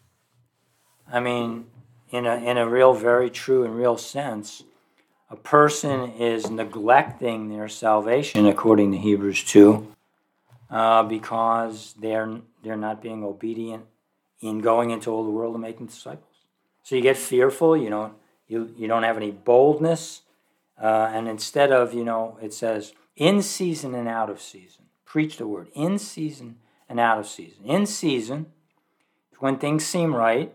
I 1.12 1.20
mean, 1.20 1.68
in 2.10 2.26
a, 2.26 2.36
in 2.38 2.58
a 2.58 2.68
real, 2.68 2.94
very 2.94 3.30
true 3.30 3.64
and 3.64 3.76
real 3.76 3.98
sense, 3.98 4.64
a 5.30 5.36
person 5.36 6.14
is 6.14 6.50
neglecting 6.50 7.50
their 7.50 7.68
salvation, 7.68 8.46
according 8.46 8.92
to 8.92 8.98
Hebrews 8.98 9.44
2, 9.44 9.94
uh, 10.70 11.04
because 11.04 11.94
they're, 12.00 12.40
they're 12.64 12.78
not 12.78 13.02
being 13.02 13.24
obedient 13.24 13.86
in 14.40 14.60
going 14.60 14.92
into 14.92 15.12
all 15.12 15.24
the 15.24 15.32
world 15.32 15.54
and 15.56 15.62
making 15.62 15.88
disciples. 15.88 16.24
So 16.84 16.96
you 16.96 17.02
get 17.02 17.18
fearful, 17.18 17.76
you 17.76 17.90
know 17.90 18.14
you, 18.48 18.74
you 18.78 18.88
don't 18.88 19.04
have 19.04 19.18
any 19.18 19.32
boldness. 19.32 20.22
Uh, 20.82 21.10
and 21.14 21.28
instead 21.28 21.72
of, 21.72 21.94
you 21.94 22.04
know, 22.04 22.38
it 22.42 22.54
says 22.54 22.94
in 23.16 23.42
season 23.42 23.94
and 23.96 24.08
out 24.08 24.30
of 24.30 24.42
season. 24.42 24.86
Preach 25.06 25.38
the 25.38 25.48
word 25.48 25.70
in 25.74 25.98
season 25.98 26.58
and 26.90 27.00
out 27.00 27.18
of 27.18 27.28
season. 27.28 27.66
In 27.66 27.86
season 27.86 28.48
when 29.40 29.58
things 29.58 29.86
seem 29.86 30.16
right, 30.16 30.54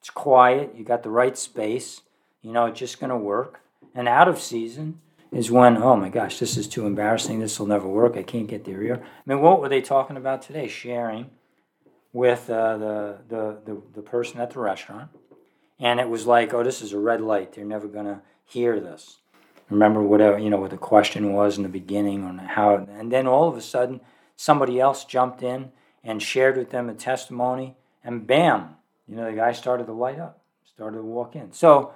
it's 0.00 0.10
quiet, 0.10 0.74
you 0.76 0.84
got 0.84 1.02
the 1.02 1.10
right 1.10 1.36
space, 1.36 2.02
you 2.44 2.52
know, 2.52 2.66
it's 2.66 2.78
just 2.78 3.00
going 3.00 3.10
to 3.10 3.16
work. 3.16 3.60
And 3.94 4.06
out 4.08 4.28
of 4.28 4.40
season 4.40 5.00
is 5.32 5.50
when, 5.50 5.76
oh 5.76 5.96
my 5.96 6.08
gosh, 6.08 6.38
this 6.38 6.56
is 6.56 6.68
too 6.68 6.86
embarrassing, 6.86 7.40
this 7.40 7.58
will 7.58 7.66
never 7.66 7.88
work, 7.88 8.16
I 8.16 8.22
can't 8.22 8.46
get 8.46 8.64
there 8.64 8.80
here. 8.80 9.02
I 9.02 9.20
mean, 9.26 9.40
what 9.40 9.60
were 9.60 9.68
they 9.68 9.80
talking 9.80 10.16
about 10.16 10.42
today? 10.42 10.68
Sharing 10.68 11.30
with 12.12 12.48
uh, 12.48 12.78
the, 12.78 13.18
the, 13.28 13.58
the, 13.64 13.82
the 13.94 14.02
person 14.02 14.40
at 14.40 14.50
the 14.50 14.60
restaurant 14.60 15.10
and 15.78 16.00
it 16.00 16.08
was 16.08 16.26
like, 16.26 16.54
oh, 16.54 16.62
this 16.62 16.82
is 16.82 16.92
a 16.92 16.98
red 16.98 17.20
light. 17.20 17.52
They're 17.52 17.64
never 17.64 17.88
going 17.88 18.06
to 18.06 18.20
hear 18.44 18.78
this. 18.80 19.18
Remember 19.70 20.02
whatever 20.02 20.38
you 20.38 20.50
know 20.50 20.58
what 20.58 20.70
the 20.70 20.76
question 20.76 21.32
was 21.32 21.56
in 21.56 21.62
the 21.62 21.68
beginning 21.70 22.22
on 22.22 22.38
how, 22.38 22.76
and 22.76 23.10
then 23.10 23.26
all 23.26 23.48
of 23.48 23.56
a 23.56 23.62
sudden 23.62 24.00
somebody 24.36 24.78
else 24.78 25.04
jumped 25.04 25.42
in 25.42 25.72
and 26.02 26.22
shared 26.22 26.56
with 26.58 26.70
them 26.70 26.90
a 26.90 26.94
testimony, 26.94 27.74
and 28.04 28.26
bam, 28.26 28.76
you 29.08 29.16
know 29.16 29.24
the 29.24 29.36
guy 29.36 29.52
started 29.52 29.86
to 29.86 29.92
light 29.92 30.18
up, 30.18 30.40
started 30.66 30.98
to 30.98 31.02
walk 31.02 31.34
in. 31.34 31.52
So, 31.52 31.94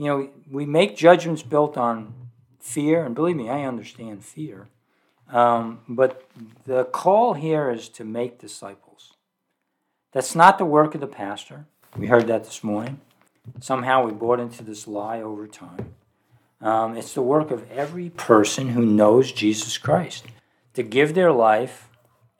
you 0.00 0.06
know, 0.06 0.30
we 0.50 0.64
make 0.64 0.96
judgments 0.96 1.42
built 1.42 1.76
on 1.76 2.14
fear, 2.58 3.04
and 3.04 3.14
believe 3.14 3.36
me, 3.36 3.50
I 3.50 3.64
understand 3.64 4.24
fear. 4.24 4.68
Um, 5.30 5.80
but 5.86 6.26
the 6.64 6.84
call 6.84 7.34
here 7.34 7.70
is 7.70 7.90
to 7.90 8.04
make 8.04 8.38
disciples. 8.38 9.12
That's 10.12 10.34
not 10.34 10.56
the 10.56 10.64
work 10.64 10.94
of 10.94 11.02
the 11.02 11.06
pastor. 11.06 11.66
We 11.98 12.06
heard 12.06 12.28
that 12.28 12.44
this 12.44 12.64
morning. 12.64 13.02
Somehow 13.60 14.06
we 14.06 14.12
bought 14.12 14.40
into 14.40 14.64
this 14.64 14.88
lie 14.88 15.20
over 15.20 15.46
time. 15.46 15.92
Um, 16.62 16.96
it's 16.96 17.12
the 17.12 17.20
work 17.20 17.50
of 17.50 17.70
every 17.70 18.08
person 18.08 18.70
who 18.70 18.86
knows 18.86 19.32
Jesus 19.32 19.76
Christ 19.76 20.24
to 20.72 20.82
give 20.82 21.12
their 21.12 21.30
life 21.30 21.90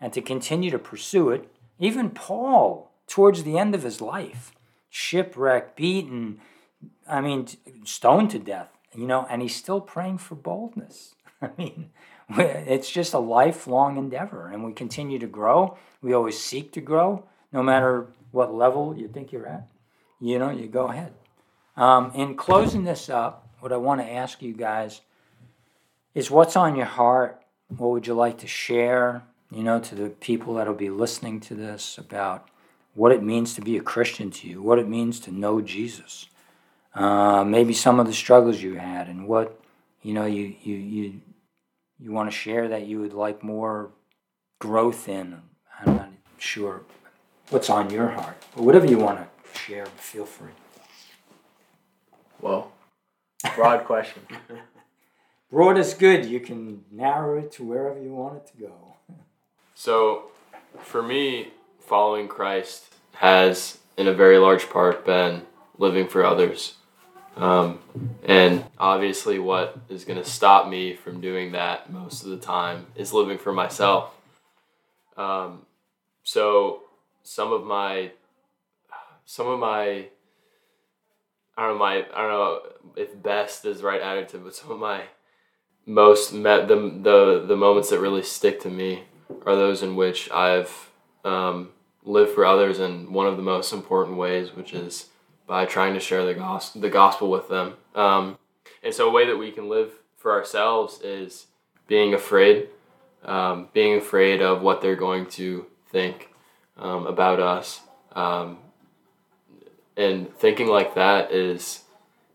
and 0.01 0.14
to 0.14 0.23
continue 0.23 0.70
to 0.70 0.79
pursue 0.79 1.29
it. 1.29 1.46
Even 1.79 2.09
Paul, 2.09 2.90
towards 3.07 3.42
the 3.42 3.59
end 3.59 3.75
of 3.75 3.83
his 3.83 4.01
life, 4.01 4.53
shipwrecked, 4.88 5.77
beaten, 5.77 6.40
I 7.09 7.21
mean, 7.21 7.47
stoned 7.85 8.31
to 8.31 8.38
death, 8.38 8.69
you 8.95 9.07
know, 9.07 9.27
and 9.29 9.43
he's 9.43 9.57
still 9.57 9.81
praying 9.81 10.19
for 10.19 10.35
boldness. 10.35 11.14
I 11.43 11.51
mean, 11.57 11.90
it's 12.31 12.90
just 12.90 13.14
a 13.14 13.19
lifelong 13.19 13.97
endeavor, 13.97 14.49
and 14.49 14.64
we 14.64 14.73
continue 14.73 15.19
to 15.19 15.27
grow. 15.27 15.77
We 16.01 16.12
always 16.12 16.38
seek 16.38 16.73
to 16.73 16.81
grow, 16.81 17.25
no 17.53 17.62
matter 17.62 18.07
what 18.31 18.55
level 18.55 18.97
you 18.97 19.09
think 19.09 19.33
you're 19.33 19.47
at 19.47 19.69
you 20.21 20.38
know, 20.38 20.51
you 20.51 20.69
go 20.69 20.88
ahead. 20.88 21.14
Um, 21.77 22.12
in 22.14 22.37
closing 22.37 22.85
this 22.85 23.09
up, 23.09 23.49
what 23.61 23.73
I 23.73 23.79
want 23.79 24.01
to 24.01 24.11
ask 24.11 24.43
you 24.43 24.53
guys 24.53 25.01
is 26.14 26.31
what's 26.31 26.57
on 26.57 26.77
your 26.77 26.87
heart? 26.87 27.43
What 27.69 27.90
would 27.90 28.07
you 28.07 28.14
like 28.14 28.38
to 28.38 28.47
share, 28.47 29.23
you 29.51 29.62
know, 29.62 29.81
to 29.81 29.95
the 29.95 30.11
people 30.11 30.55
that'll 30.55 30.75
be 30.75 30.90
listening 30.90 31.40
to 31.40 31.55
this 31.55 31.97
about 31.97 32.49
what 32.95 33.12
it 33.12 33.23
means 33.23 33.55
to 33.55 33.62
be 33.62 33.77
a 33.77 33.83
Christian 33.83 34.31
to 34.31 34.49
you, 34.49 34.61
what 34.61 34.79
it 34.79 34.88
means 34.88 35.21
to 35.21 35.33
know 35.33 35.61
Jesus, 35.61 36.27
uh, 36.94 37.44
maybe 37.44 37.72
some 37.72 38.00
of 38.00 38.07
the 38.07 38.12
struggles 38.12 38.62
you 38.62 38.74
had, 38.74 39.09
and 39.09 39.26
what 39.26 39.61
you 40.03 40.14
know 40.14 40.26
you 40.26 40.55
you 40.62 40.76
you 40.76 41.20
you 41.98 42.12
want 42.12 42.31
to 42.31 42.37
share 42.37 42.68
that 42.68 42.87
you 42.87 43.00
would 43.00 43.12
like 43.12 43.42
more 43.42 43.90
growth 44.59 45.09
in. 45.09 45.42
I'm 45.81 45.96
not 45.96 46.11
sure 46.38 46.83
what's 47.50 47.70
on 47.70 47.90
your 47.90 48.09
heart, 48.09 48.42
but 48.55 48.64
whatever 48.64 48.87
you 48.87 48.98
want 48.98 49.18
to 49.20 49.59
share, 49.59 49.87
feel 49.87 50.24
free. 50.24 50.53
Well, 52.40 52.72
broad 53.55 53.85
question. 53.87 54.22
Broad 55.50 55.79
is 55.79 55.94
good. 55.94 56.26
You 56.26 56.38
can 56.38 56.85
narrow 56.92 57.37
it 57.37 57.50
to 57.53 57.64
wherever 57.64 58.00
you 58.00 58.12
want 58.14 58.37
it 58.37 58.46
to 58.53 58.57
go. 58.66 58.72
So, 59.74 60.24
for 60.83 61.03
me, 61.03 61.53
following 61.79 62.29
Christ 62.29 62.85
has, 63.14 63.79
in 63.96 64.07
a 64.09 64.12
very 64.12 64.37
large 64.37 64.68
part, 64.68 65.07
been 65.07 65.46
living 65.79 66.07
for 66.07 66.22
others. 66.22 66.74
Um, 67.37 67.79
and 68.25 68.64
obviously, 68.79 69.38
what 69.38 69.79
is 69.88 70.05
going 70.05 70.19
to 70.23 70.29
stop 70.29 70.69
me 70.69 70.95
from 70.95 71.21
doing 71.21 71.53
that 71.53 71.90
most 71.93 72.23
of 72.23 72.31
the 72.31 72.37
time 72.37 72.87
is 72.97 73.12
living 73.12 73.38
for 73.38 73.53
myself. 73.53 74.12
Um, 75.16 75.66
so, 76.23 76.83
some 77.23 77.53
of 77.53 77.64
my 77.64 78.12
some 79.25 79.47
of 79.47 79.61
my 79.61 80.09
I 81.57 81.66
don't 81.66 81.75
know 81.75 81.79
my 81.79 82.07
I 82.14 82.21
don't 82.23 82.31
know 82.31 82.61
if 82.97 83.23
best 83.23 83.64
is 83.64 83.83
right 83.83 84.01
adjective, 84.01 84.45
but 84.45 84.55
some 84.55 84.71
of 84.71 84.79
my 84.79 85.03
most 85.87 86.33
met 86.33 86.69
the 86.69 86.77
the 86.77 87.45
the 87.47 87.57
moments 87.57 87.90
that 87.90 88.01
really 88.01 88.23
stick 88.23 88.61
to 88.61 88.71
me 88.71 89.05
are 89.47 89.55
those 89.55 89.83
in 89.83 89.95
which 89.95 90.31
I've 90.31 90.90
um, 91.25 91.71
live 92.03 92.33
for 92.33 92.45
others 92.45 92.81
in 92.81 93.12
one 93.12 93.27
of 93.27 93.37
the 93.37 93.43
most 93.43 93.73
important 93.73 94.16
ways, 94.16 94.55
which 94.55 94.73
is 94.73 95.10
by 95.51 95.67
trying 95.67 95.95
to 95.95 95.99
share 95.99 96.25
the 96.25 96.33
gospel, 96.33 96.81
the 96.81 96.89
gospel 96.89 97.29
with 97.29 97.49
them. 97.49 97.75
Um, 97.97 98.39
and 98.85 98.95
so, 98.95 99.09
a 99.09 99.11
way 99.11 99.27
that 99.27 99.37
we 99.37 99.51
can 99.51 99.69
live 99.69 99.91
for 100.17 100.31
ourselves 100.31 101.01
is 101.03 101.47
being 101.89 102.15
afraid, 102.15 102.69
um, 103.25 103.67
being 103.73 103.99
afraid 103.99 104.43
of 104.43 104.63
what 104.63 104.81
they're 104.81 104.95
going 104.95 105.27
to 105.27 105.67
think 105.91 106.29
um, 106.79 107.05
about 107.05 107.41
us. 107.41 107.81
Um, 108.13 108.59
and 109.97 110.33
thinking 110.39 110.69
like 110.69 110.95
that 110.95 111.33
is 111.33 111.83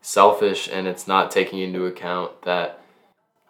selfish 0.01 0.67
and 0.67 0.85
it's 0.85 1.07
not 1.07 1.31
taking 1.31 1.59
into 1.59 1.85
account 1.85 2.41
that 2.41 2.81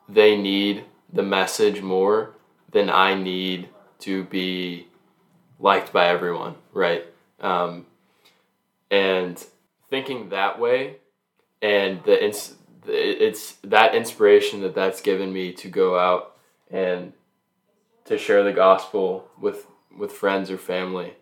they 0.08 0.38
need 0.38 0.84
the 1.12 1.23
message 1.23 1.82
more 1.82 2.36
than 2.69 2.91
I 2.91 3.15
need 3.15 3.69
to 4.01 4.25
be 4.25 4.86
liked 5.60 5.91
by 5.91 6.06
everyone, 6.06 6.54
right? 6.71 7.04
Um, 7.39 7.88
and 8.91 9.43
thinking 9.89 10.29
that 10.29 10.59
way, 10.59 10.97
and 11.61 12.03
the 12.03 12.23
ins- 12.23 12.55
it's 12.87 13.53
that 13.63 13.95
inspiration 13.95 14.61
that 14.61 14.75
that's 14.75 15.01
given 15.01 15.33
me 15.33 15.51
to 15.53 15.67
go 15.67 15.97
out 15.97 16.37
and 16.69 17.13
to 18.05 18.17
share 18.17 18.43
the 18.43 18.53
gospel 18.53 19.29
with 19.39 19.67
with 19.97 20.11
friends 20.11 20.51
or 20.51 20.57
family. 20.57 21.13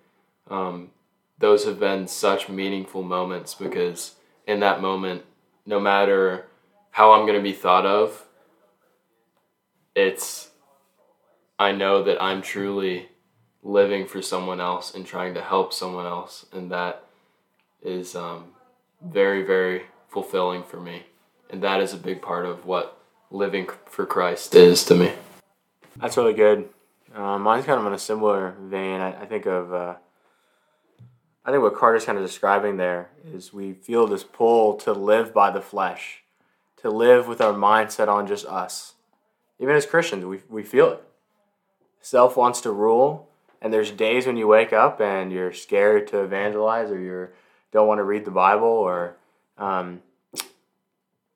Um, 0.50 0.92
those 1.38 1.66
have 1.66 1.80
been 1.80 2.08
such 2.08 2.50
meaningful 2.50 3.04
moments 3.04 3.54
because 3.54 4.16
in 4.48 4.60
that 4.60 4.82
moment, 4.82 5.24
no 5.66 5.80
matter 5.80 6.48
how 6.92 7.14
I'm 7.14 7.26
going 7.26 7.38
to 7.38 7.44
be 7.44 7.54
thought 7.54 7.86
of, 7.86 8.26
it's 9.96 10.50
I 11.58 11.72
know 11.72 12.04
that 12.04 12.22
I'm 12.22 12.42
truly 12.42 13.10
living 13.62 14.06
for 14.06 14.22
someone 14.22 14.60
else 14.60 14.94
and 14.94 15.06
trying 15.06 15.34
to 15.36 15.42
help 15.42 15.72
someone 15.74 16.06
else, 16.06 16.46
and 16.52 16.72
that 16.72 17.03
is 17.84 18.16
um, 18.16 18.46
very, 19.02 19.44
very 19.44 19.84
fulfilling 20.08 20.64
for 20.64 20.80
me. 20.80 21.04
And 21.50 21.62
that 21.62 21.82
is 21.82 21.94
a 21.94 21.98
big 21.98 22.22
part 22.22 22.46
of 22.46 22.66
what 22.66 22.98
living 23.30 23.68
for 23.86 24.06
Christ 24.06 24.56
is 24.56 24.84
to 24.86 24.96
me. 24.96 25.12
That's 25.98 26.18
really 26.18 26.34
good. 26.34 26.70
Um, 27.14 27.44
mine's 27.44 27.66
kind 27.66 27.80
of 27.80 27.86
in 27.86 27.94
a 27.94 28.00
similar 28.00 28.56
vein. 28.60 29.02
I, 29.02 29.22
I 29.22 29.26
think 29.26 29.46
of, 29.46 29.74
uh, 29.74 29.96
I 31.46 31.52
think 31.52 31.62
what 31.62 31.76
Carter's 31.76 32.06
kind 32.06 32.18
of 32.18 32.24
describing 32.24 32.78
there 32.78 33.10
is 33.32 33.54
we 33.54 33.74
feel 33.74 34.08
this 34.08 34.24
pull 34.24 34.76
to 34.78 34.94
live 34.94 35.34
by 35.34 35.52
the 35.52 35.62
flesh, 35.62 36.24
to 36.78 36.90
live 36.90 37.28
with 37.28 37.42
our 37.42 37.54
mindset 37.54 38.08
on 38.08 38.26
just 38.26 38.46
us. 38.46 38.94
Even 39.60 39.76
as 39.76 39.86
Christians, 39.86 40.26
we, 40.26 40.40
we 40.50 40.64
feel 40.64 40.92
it. 40.92 41.04
Self 42.02 42.36
wants 42.36 42.62
to 42.62 42.72
rule, 42.72 43.30
and 43.62 43.72
there's 43.72 43.92
days 43.92 44.26
when 44.26 44.36
you 44.36 44.48
wake 44.48 44.74
up 44.74 45.00
and 45.00 45.32
you're 45.32 45.54
scared 45.54 46.08
to 46.08 46.24
evangelize 46.24 46.90
or 46.90 47.00
you 47.00 47.30
don't 47.74 47.88
want 47.88 47.98
to 47.98 48.04
read 48.04 48.24
the 48.24 48.32
Bible 48.32 48.68
or, 48.68 49.18
um, 49.58 50.02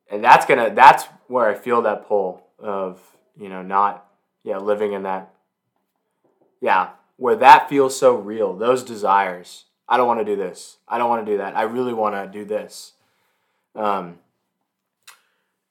and 0.09 0.23
that's 0.23 0.45
gonna 0.45 0.73
that's 0.73 1.03
where 1.27 1.49
I 1.49 1.55
feel 1.55 1.81
that 1.81 2.07
pull 2.07 2.47
of 2.59 3.01
you 3.37 3.49
know 3.49 3.61
not 3.61 4.07
yeah 4.43 4.57
living 4.57 4.93
in 4.93 5.03
that 5.03 5.33
yeah 6.61 6.91
where 7.17 7.35
that 7.35 7.67
feels 7.67 7.97
so 7.97 8.15
real 8.15 8.55
those 8.55 8.83
desires. 8.83 9.65
I 9.89 9.97
don't 9.97 10.07
want 10.07 10.19
to 10.19 10.25
do 10.25 10.35
this. 10.35 10.77
I 10.87 10.97
don't 10.97 11.09
want 11.09 11.25
to 11.25 11.31
do 11.31 11.37
that. 11.37 11.55
I 11.55 11.63
really 11.63 11.93
want 11.93 12.13
to 12.13 12.39
do 12.39 12.45
this. 12.45 12.93
Um, 13.75 14.19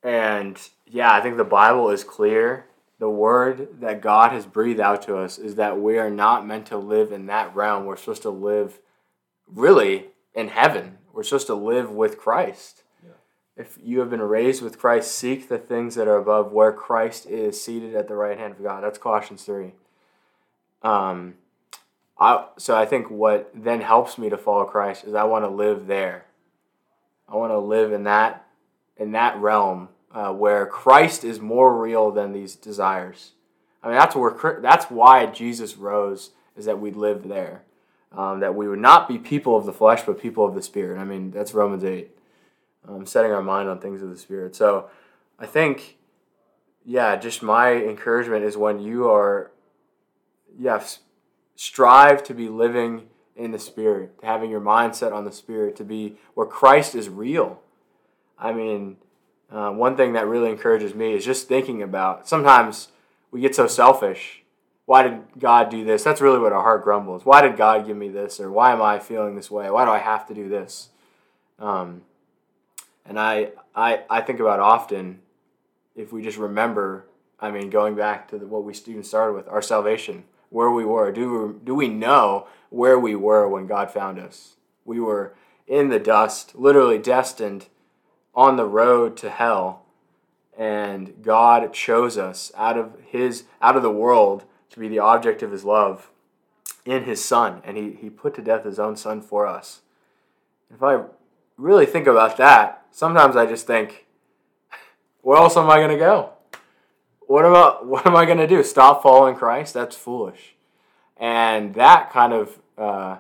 and 0.03 0.61
yeah 0.87 1.13
I 1.13 1.21
think 1.21 1.37
the 1.37 1.45
Bible 1.45 1.91
is 1.91 2.05
clear. 2.05 2.67
The 2.99 3.11
word 3.11 3.81
that 3.81 4.01
God 4.01 4.33
has 4.33 4.47
breathed 4.47 4.81
out 4.81 5.03
to 5.03 5.17
us 5.19 5.39
is 5.39 5.57
that 5.57 5.79
we 5.79 5.99
are 5.99 6.11
not 6.11 6.47
meant 6.47 6.67
to 6.67 6.79
live 6.79 7.13
in 7.13 7.27
that 7.27 7.55
realm. 7.55 7.85
We're 7.85 7.97
supposed 7.97 8.23
to 8.23 8.31
live 8.31 8.79
really 9.47 10.07
in 10.37 10.49
heaven. 10.49 10.99
We're 11.13 11.25
supposed 11.25 11.49
to 11.49 11.55
live 11.55 11.91
with 11.91 12.19
Christ. 12.19 12.85
Yeah. 13.03 13.11
If 13.57 13.79
you 13.83 13.99
have 14.01 14.11
been 14.11 14.23
raised 14.23 14.63
with 14.63 14.79
Christ, 14.79 15.13
seek 15.13 15.49
the 15.49 15.59
things 15.59 15.97
that 15.97 16.07
are 16.07 16.19
above 16.19 16.53
where 16.53 16.73
Christ 16.73 17.27
is 17.27 17.61
seated 17.61 17.97
at 17.97 18.07
the 18.07 18.15
right 18.15 18.39
hand 18.39 18.53
of 18.53 18.63
God. 18.63 18.85
That's 18.85 18.99
Colossians 18.99 19.43
3. 19.43 19.73
Um, 20.83 21.35
I, 22.19 22.47
so 22.59 22.77
I 22.77 22.87
think 22.87 23.11
what 23.11 23.51
then 23.55 23.81
helps 23.81 24.19
me 24.19 24.31
to 24.31 24.39
follow 24.39 24.65
Christ 24.65 25.05
is 25.05 25.15
I 25.15 25.25
want 25.25 25.45
to 25.45 25.49
live 25.49 25.87
there. 25.87 26.27
I 27.29 27.37
want 27.37 27.51
to 27.51 27.59
live 27.59 27.93
in 27.93 28.05
that 28.05 28.47
in 28.97 29.13
that 29.13 29.37
realm 29.39 29.89
uh, 30.13 30.33
where 30.33 30.65
Christ 30.67 31.25
is 31.25 31.41
more 31.41 31.77
real 31.77 32.11
than 32.11 32.33
these 32.33 32.57
desires. 32.57 33.33
I 33.83 33.89
mean, 33.89 33.99
that's 33.99 34.17
where 34.17 34.61
that's 34.61 34.87
why 34.91 35.27
Jesus 35.27 35.77
rose 35.77 36.31
is 36.57 36.65
that 36.65 36.81
we 36.81 36.91
live 36.91 37.29
there, 37.29 37.63
um, 38.17 38.41
that 38.41 38.55
we 38.55 38.67
would 38.67 38.79
not 38.79 39.09
be 39.09 39.19
people 39.19 39.57
of 39.57 39.67
the 39.67 39.73
flesh 39.73 40.03
but 40.03 40.21
people 40.21 40.45
of 40.45 40.55
the 40.55 40.63
spirit. 40.63 40.99
I 40.99 41.05
mean, 41.05 41.31
that's 41.31 41.55
Romans 41.55 41.85
eight, 41.85 42.17
um, 42.89 43.07
setting 43.07 43.33
our 43.33 43.43
mind 43.43 43.69
on 43.69 43.79
things 43.79 44.03
of 44.03 44.11
the 44.11 44.17
spirit. 44.17 44.57
So, 44.57 44.89
I 45.39 45.47
think, 45.47 45.99
yeah, 46.85 47.17
just 47.17 47.43
my 47.43 47.73
encouragement 47.73 48.45
is 48.45 48.57
when 48.57 48.81
you 48.81 49.09
are, 49.09 49.51
yeah, 50.59 50.83
strive 51.55 52.23
to 52.25 52.35
be 52.35 52.49
living 52.49 53.09
in 53.37 53.51
the 53.51 53.59
spirit, 53.59 54.13
having 54.23 54.51
your 54.51 54.63
mindset 54.63 55.13
on 55.13 55.25
the 55.25 55.33
spirit, 55.33 55.77
to 55.77 55.85
be 55.85 56.17
where 56.35 56.47
Christ 56.47 56.95
is 56.95 57.09
real. 57.09 57.61
I 58.39 58.53
mean 58.53 58.97
uh, 59.51 59.71
one 59.71 59.97
thing 59.97 60.15
that 60.15 60.27
really 60.27 60.51
encourages 60.51 60.95
me 60.95 61.15
is 61.15 61.25
just 61.25 61.49
thinking 61.49 61.83
about 61.83 62.29
sometimes 62.29 62.89
we 63.31 63.41
get 63.41 63.55
so 63.55 63.67
selfish. 63.67 64.43
Why 64.87 65.03
did 65.03 65.21
God 65.39 65.69
do 65.69 65.85
this? 65.85 66.05
That's 66.05 66.21
really 66.21 66.39
what 66.39 66.53
our 66.53 66.63
heart 66.63 66.85
grumbles. 66.85 67.25
Why 67.25 67.43
did 67.43 67.57
God 67.57 67.87
give 67.87 67.97
me 67.97 68.09
this? 68.09 68.41
Or 68.41 68.51
why 68.51 68.73
am 68.73 68.81
I 68.81 68.99
feeling 68.99 69.35
this 69.35 69.51
way? 69.51 69.69
Why 69.71 69.85
do 69.85 69.91
I 69.91 69.99
have 69.99 70.27
to 70.29 70.35
do 70.35 70.49
this? 70.49 70.91
Um, 71.59 72.03
and 73.05 73.19
I, 73.19 73.51
I, 73.75 74.05
I 74.09 74.21
think 74.21 74.41
about 74.41 74.61
often 74.61 75.21
if 75.97 76.13
we 76.13 76.23
just 76.23 76.39
remember, 76.39 77.07
I 77.41 77.51
mean, 77.51 77.69
going 77.69 77.97
back 77.97 78.29
to 78.29 78.39
the, 78.39 78.47
what 78.47 78.65
we 78.65 78.75
even 78.87 79.03
started 79.03 79.33
with, 79.35 79.49
our 79.49 79.63
salvation, 79.63 80.25
where 80.51 80.71
we 80.71 80.85
were. 80.85 81.11
Do 81.11 81.47
we, 81.49 81.65
do 81.65 81.75
we 81.75 81.89
know 81.89 82.47
where 82.71 82.99
we 82.99 83.17
were 83.17 83.49
when 83.49 83.67
God 83.67 83.91
found 83.91 84.19
us? 84.19 84.55
We 84.85 85.01
were 85.01 85.35
in 85.67 85.89
the 85.89 85.99
dust, 85.99 86.55
literally 86.55 86.99
destined 86.99 87.67
on 88.35 88.57
the 88.57 88.67
road 88.67 89.17
to 89.19 89.31
hell 89.31 89.87
and 90.57 91.23
God 91.23 91.73
chose 91.73 92.17
us 92.17 92.51
out 92.57 92.79
of 92.79 92.97
his 93.05 93.45
out 93.61 93.77
of 93.77 93.83
the 93.83 93.91
world 93.91 94.45
to 94.71 94.81
be 94.81 94.89
the 94.89 94.99
object 94.99 95.43
of 95.43 95.53
his 95.53 95.65
love 95.65 96.11
in 96.85 97.05
his 97.05 97.25
son 97.25 97.63
and 97.65 97.77
he, 97.77 97.93
he 97.93 98.11
put 98.11 98.35
to 98.35 98.43
death 98.43 98.65
his 98.65 98.79
own 98.79 98.97
son 98.97 99.21
for 99.21 99.47
us. 99.47 99.81
If 100.73 100.83
I 100.83 101.05
really 101.57 101.87
think 101.87 102.07
about 102.07 102.37
that, 102.37 102.87
sometimes 102.91 103.37
I 103.37 103.47
just 103.47 103.67
think, 103.67 104.07
where 105.23 105.39
else 105.39 105.57
am 105.57 105.71
I 105.71 105.81
gonna 105.81 105.99
go? 105.99 106.31
What 107.21 107.45
about 107.45 107.87
what 107.87 108.07
am 108.07 108.15
I 108.17 108.25
gonna 108.25 108.47
do? 108.47 108.63
Stop 108.63 109.03
following 109.03 109.35
Christ? 109.35 109.75
That's 109.75 109.97
foolish. 109.97 110.55
And 111.17 111.75
that 111.75 112.11
kind 112.11 112.33
of 112.33 112.59
uh, 112.79 113.19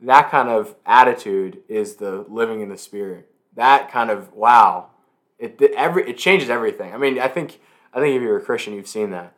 that 0.00 0.30
kind 0.30 0.48
of 0.48 0.76
attitude 0.86 1.62
is 1.68 1.96
the 1.96 2.24
living 2.28 2.60
in 2.60 2.68
the 2.68 2.76
spirit 2.76 3.32
that 3.54 3.90
kind 3.90 4.10
of 4.10 4.32
wow, 4.32 4.90
it 5.38 5.60
every 5.76 6.08
it 6.08 6.18
changes 6.18 6.50
everything. 6.50 6.92
I 6.92 6.96
mean, 6.96 7.18
I 7.18 7.28
think 7.28 7.60
I 7.92 8.00
think 8.00 8.16
if 8.16 8.22
you're 8.22 8.38
a 8.38 8.42
Christian, 8.42 8.74
you've 8.74 8.88
seen 8.88 9.10
that 9.10 9.34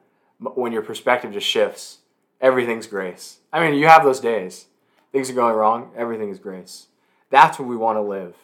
when 0.54 0.72
your 0.72 0.82
perspective 0.82 1.32
just 1.32 1.46
shifts, 1.46 1.98
everything's 2.40 2.86
grace. 2.86 3.38
I 3.52 3.60
mean, 3.60 3.78
you 3.78 3.86
have 3.86 4.04
those 4.04 4.20
days, 4.20 4.66
things 5.12 5.30
are 5.30 5.34
going 5.34 5.54
wrong, 5.54 5.90
everything 5.96 6.30
is 6.30 6.38
grace. 6.38 6.88
That's 7.30 7.58
what 7.58 7.68
we 7.68 7.76
want 7.76 7.96
to 7.96 8.02
live, 8.02 8.36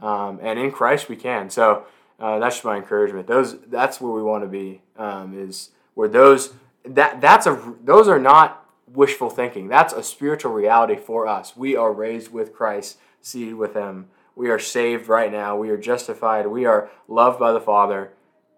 um, 0.00 0.38
and 0.42 0.58
in 0.58 0.70
Christ 0.70 1.08
we 1.08 1.16
can. 1.16 1.50
So 1.50 1.84
uh, 2.18 2.38
that's 2.38 2.56
just 2.56 2.64
my 2.64 2.76
encouragement. 2.76 3.26
Those 3.26 3.58
that's 3.62 4.00
where 4.00 4.12
we 4.12 4.22
want 4.22 4.44
to 4.44 4.48
be. 4.48 4.82
Um, 4.96 5.36
is 5.36 5.70
where 5.94 6.08
those 6.08 6.52
that 6.84 7.20
that's 7.20 7.46
a 7.46 7.74
those 7.82 8.08
are 8.08 8.20
not 8.20 8.64
wishful 8.86 9.30
thinking. 9.30 9.68
That's 9.68 9.92
a 9.92 10.02
spiritual 10.02 10.52
reality 10.52 10.96
for 10.96 11.26
us. 11.26 11.56
We 11.56 11.76
are 11.76 11.92
raised 11.92 12.32
with 12.32 12.52
Christ, 12.52 12.98
seated 13.20 13.54
with 13.54 13.74
Him. 13.74 14.08
We 14.34 14.50
are 14.50 14.58
saved 14.58 15.08
right 15.08 15.30
now. 15.30 15.56
We 15.56 15.70
are 15.70 15.76
justified. 15.76 16.46
We 16.46 16.64
are 16.64 16.90
loved 17.08 17.38
by 17.38 17.52
the 17.52 17.60
Father. 17.60 18.12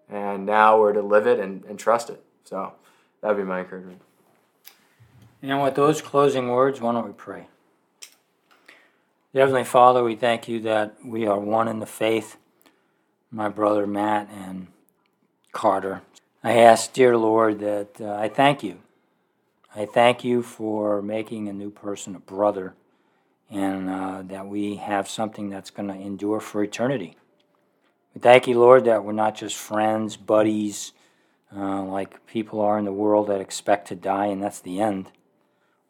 And 0.09 0.45
now 0.45 0.79
we're 0.79 0.93
to 0.93 1.01
live 1.01 1.27
it 1.27 1.39
and, 1.39 1.63
and 1.65 1.79
trust 1.79 2.09
it. 2.09 2.23
So 2.43 2.73
that 3.23 3.29
would 3.29 3.37
be 3.37 3.43
my 3.43 3.61
encouragement. 3.61 4.01
And 5.41 5.61
with 5.61 5.75
those 5.75 6.01
closing 6.01 6.49
words, 6.49 6.81
why 6.81 6.91
don't 6.91 7.07
we 7.07 7.13
pray? 7.13 7.47
Heavenly 9.33 9.63
Father, 9.63 10.03
we 10.03 10.15
thank 10.15 10.49
you 10.49 10.59
that 10.59 10.97
we 11.03 11.25
are 11.25 11.39
one 11.39 11.69
in 11.69 11.79
the 11.79 11.85
faith, 11.85 12.35
my 13.31 13.47
brother 13.47 13.87
Matt 13.87 14.29
and 14.29 14.67
Carter. 15.53 16.01
I 16.43 16.57
ask, 16.57 16.91
dear 16.91 17.17
Lord, 17.17 17.59
that 17.59 18.01
uh, 18.01 18.13
I 18.13 18.27
thank 18.27 18.61
you. 18.61 18.79
I 19.73 19.85
thank 19.85 20.25
you 20.25 20.43
for 20.43 21.01
making 21.01 21.47
a 21.47 21.53
new 21.53 21.71
person 21.71 22.15
a 22.15 22.19
brother 22.19 22.73
and 23.49 23.89
uh, 23.89 24.21
that 24.23 24.47
we 24.47 24.75
have 24.75 25.09
something 25.09 25.49
that's 25.49 25.69
going 25.69 25.87
to 25.87 25.95
endure 25.95 26.41
for 26.41 26.61
eternity. 26.61 27.15
We 28.13 28.19
thank 28.19 28.47
you, 28.47 28.59
Lord, 28.59 28.83
that 28.83 29.05
we're 29.05 29.13
not 29.13 29.35
just 29.35 29.55
friends, 29.55 30.17
buddies, 30.17 30.91
uh, 31.55 31.83
like 31.83 32.25
people 32.25 32.61
are 32.61 32.77
in 32.79 32.85
the 32.85 32.91
world 32.91 33.27
that 33.27 33.41
expect 33.41 33.87
to 33.89 33.95
die 33.95 34.27
and 34.27 34.41
that's 34.41 34.59
the 34.61 34.79
end. 34.81 35.11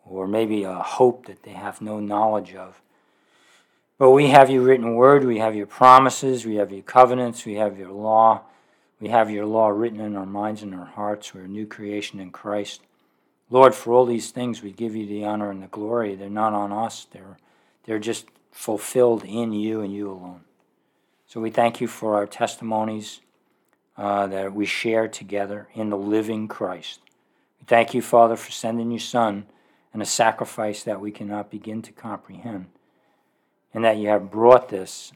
or 0.05 0.27
maybe 0.27 0.63
a 0.63 0.73
hope 0.75 1.25
that 1.27 1.43
they 1.43 1.51
have 1.51 1.81
no 1.81 1.99
knowledge 1.99 2.53
of. 2.55 2.81
But 3.97 4.11
we 4.11 4.27
have 4.29 4.49
your 4.49 4.63
written 4.63 4.95
word, 4.95 5.23
we 5.23 5.39
have 5.39 5.55
your 5.55 5.65
promises, 5.65 6.45
we 6.45 6.55
have 6.55 6.71
your 6.71 6.83
covenants, 6.83 7.45
we 7.45 7.55
have 7.55 7.77
your 7.77 7.91
law. 7.91 8.41
We 8.99 9.09
have 9.09 9.29
your 9.29 9.45
law 9.45 9.67
written 9.67 9.99
in 9.99 10.15
our 10.15 10.25
minds 10.25 10.61
and 10.61 10.73
our 10.73 10.85
hearts. 10.85 11.33
We're 11.33 11.43
a 11.43 11.47
new 11.47 11.65
creation 11.65 12.19
in 12.19 12.31
Christ. 12.31 12.81
Lord, 13.49 13.75
for 13.75 13.93
all 13.93 14.05
these 14.05 14.31
things, 14.31 14.61
we 14.63 14.71
give 14.71 14.95
you 14.95 15.05
the 15.05 15.25
honor 15.25 15.51
and 15.51 15.61
the 15.61 15.67
glory. 15.67 16.15
They're 16.15 16.29
not 16.29 16.53
on 16.53 16.71
us, 16.71 17.07
they're, 17.11 17.37
they're 17.85 17.99
just 17.99 18.27
fulfilled 18.51 19.23
in 19.25 19.51
you 19.51 19.81
and 19.81 19.93
you 19.93 20.09
alone. 20.09 20.41
So 21.27 21.41
we 21.41 21.49
thank 21.49 21.81
you 21.81 21.87
for 21.87 22.15
our 22.15 22.25
testimonies 22.25 23.19
uh, 23.97 24.27
that 24.27 24.53
we 24.53 24.65
share 24.65 25.07
together 25.07 25.67
in 25.73 25.89
the 25.89 25.97
living 25.97 26.47
Christ. 26.47 26.99
We 27.59 27.65
thank 27.67 27.93
you, 27.93 28.01
Father, 28.01 28.35
for 28.35 28.51
sending 28.51 28.91
your 28.91 28.99
Son 28.99 29.45
and 29.93 30.01
a 30.01 30.05
sacrifice 30.05 30.83
that 30.83 31.01
we 31.01 31.11
cannot 31.11 31.51
begin 31.51 31.81
to 31.83 31.91
comprehend, 31.91 32.67
and 33.73 33.83
that 33.83 33.97
you 33.97 34.07
have 34.09 34.31
brought 34.31 34.69
this 34.69 35.13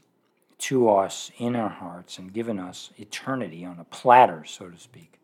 to 0.58 0.90
us 0.90 1.30
in 1.38 1.54
our 1.54 1.68
hearts 1.68 2.18
and 2.18 2.32
given 2.32 2.58
us 2.58 2.90
eternity 2.96 3.64
on 3.64 3.78
a 3.78 3.84
platter, 3.84 4.44
so 4.44 4.68
to 4.68 4.78
speak. 4.78 5.18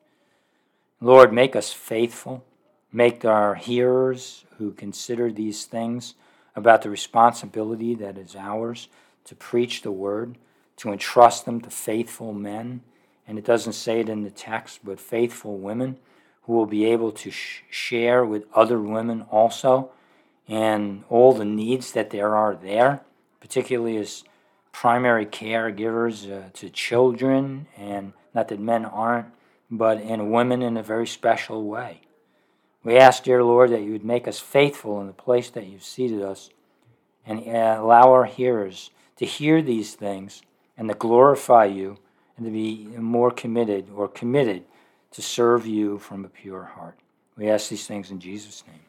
Lord, 1.01 1.33
make 1.33 1.55
us 1.57 1.73
faithful. 1.73 2.45
Make 2.93 3.25
our 3.25 3.57
hearers 3.57 4.45
who 4.59 4.73
consider 4.73 5.31
these 5.31 5.65
things 5.65 6.15
about 6.55 6.83
the 6.83 6.91
responsibility 6.91 7.95
that 7.97 8.17
is 8.17 8.37
ours 8.37 8.89
to 9.25 9.35
preach 9.35 9.83
the 9.83 9.91
word, 9.91 10.39
to 10.77 10.93
entrust 10.93 11.45
them 11.45 11.61
to 11.61 11.71
faithful 11.71 12.33
men. 12.33 12.83
And 13.27 13.39
it 13.39 13.45
doesn't 13.45 13.73
say 13.73 14.01
it 14.01 14.09
in 14.09 14.23
the 14.23 14.31
text, 14.31 14.81
but 14.85 15.01
faithful 15.01 15.57
women 15.57 15.99
who 16.43 16.53
will 16.53 16.67
be 16.67 16.85
able 16.85 17.11
to 17.13 17.31
sh- 17.31 17.63
share 17.71 18.25
with 18.25 18.45
other 18.55 18.79
women 18.81 19.23
also 19.31 19.91
and 20.47 21.05
all 21.09 21.33
the 21.33 21.45
needs 21.45 21.93
that 21.93 22.11
there 22.11 22.37
are 22.37 22.55
there, 22.55 23.01
particularly 23.41 23.97
as 23.97 24.25
primary 24.73 25.25
caregivers 25.25 26.31
uh, 26.31 26.51
to 26.53 26.69
children, 26.69 27.67
and 27.79 28.13
not 28.35 28.49
that 28.49 28.61
men 28.61 28.85
aren't, 28.85 29.29
but 29.71 30.01
in 30.01 30.31
women 30.31 30.61
in 30.61 30.77
a 30.77 30.83
very 30.83 31.07
special 31.07 31.65
way. 31.65 32.01
We 32.83 32.99
ask, 32.99 33.23
dear 33.23 33.43
Lord, 33.43 33.71
that 33.71 33.83
you 33.83 33.93
would 33.93 34.05
make 34.05 34.29
us 34.29 34.39
faithful 34.39 35.01
in 35.01 35.07
the 35.07 35.15
place 35.15 35.49
that 35.51 35.67
you've 35.67 35.85
seated 35.85 36.21
us 36.21 36.51
and 37.25 37.41
uh, 37.41 37.81
allow 37.81 38.13
our 38.13 38.27
hearers 38.27 38.91
to 39.17 39.25
hear 39.25 39.63
these 39.63 39.95
things 39.95 40.43
and 40.77 40.89
to 40.89 40.95
glorify 40.95 41.65
you 41.65 41.99
and 42.37 42.47
to 42.47 42.51
be 42.51 42.87
more 42.99 43.31
committed 43.31 43.89
or 43.95 44.09
committed 44.09 44.65
to 45.13 45.23
serve 45.23 45.67
you 45.67 45.99
from 45.99 46.25
a 46.25 46.29
pure 46.29 46.65
heart. 46.65 46.99
We 47.37 47.49
ask 47.49 47.69
these 47.69 47.87
things 47.87 48.11
in 48.11 48.21
Jesus' 48.21 48.65
name. 48.67 48.81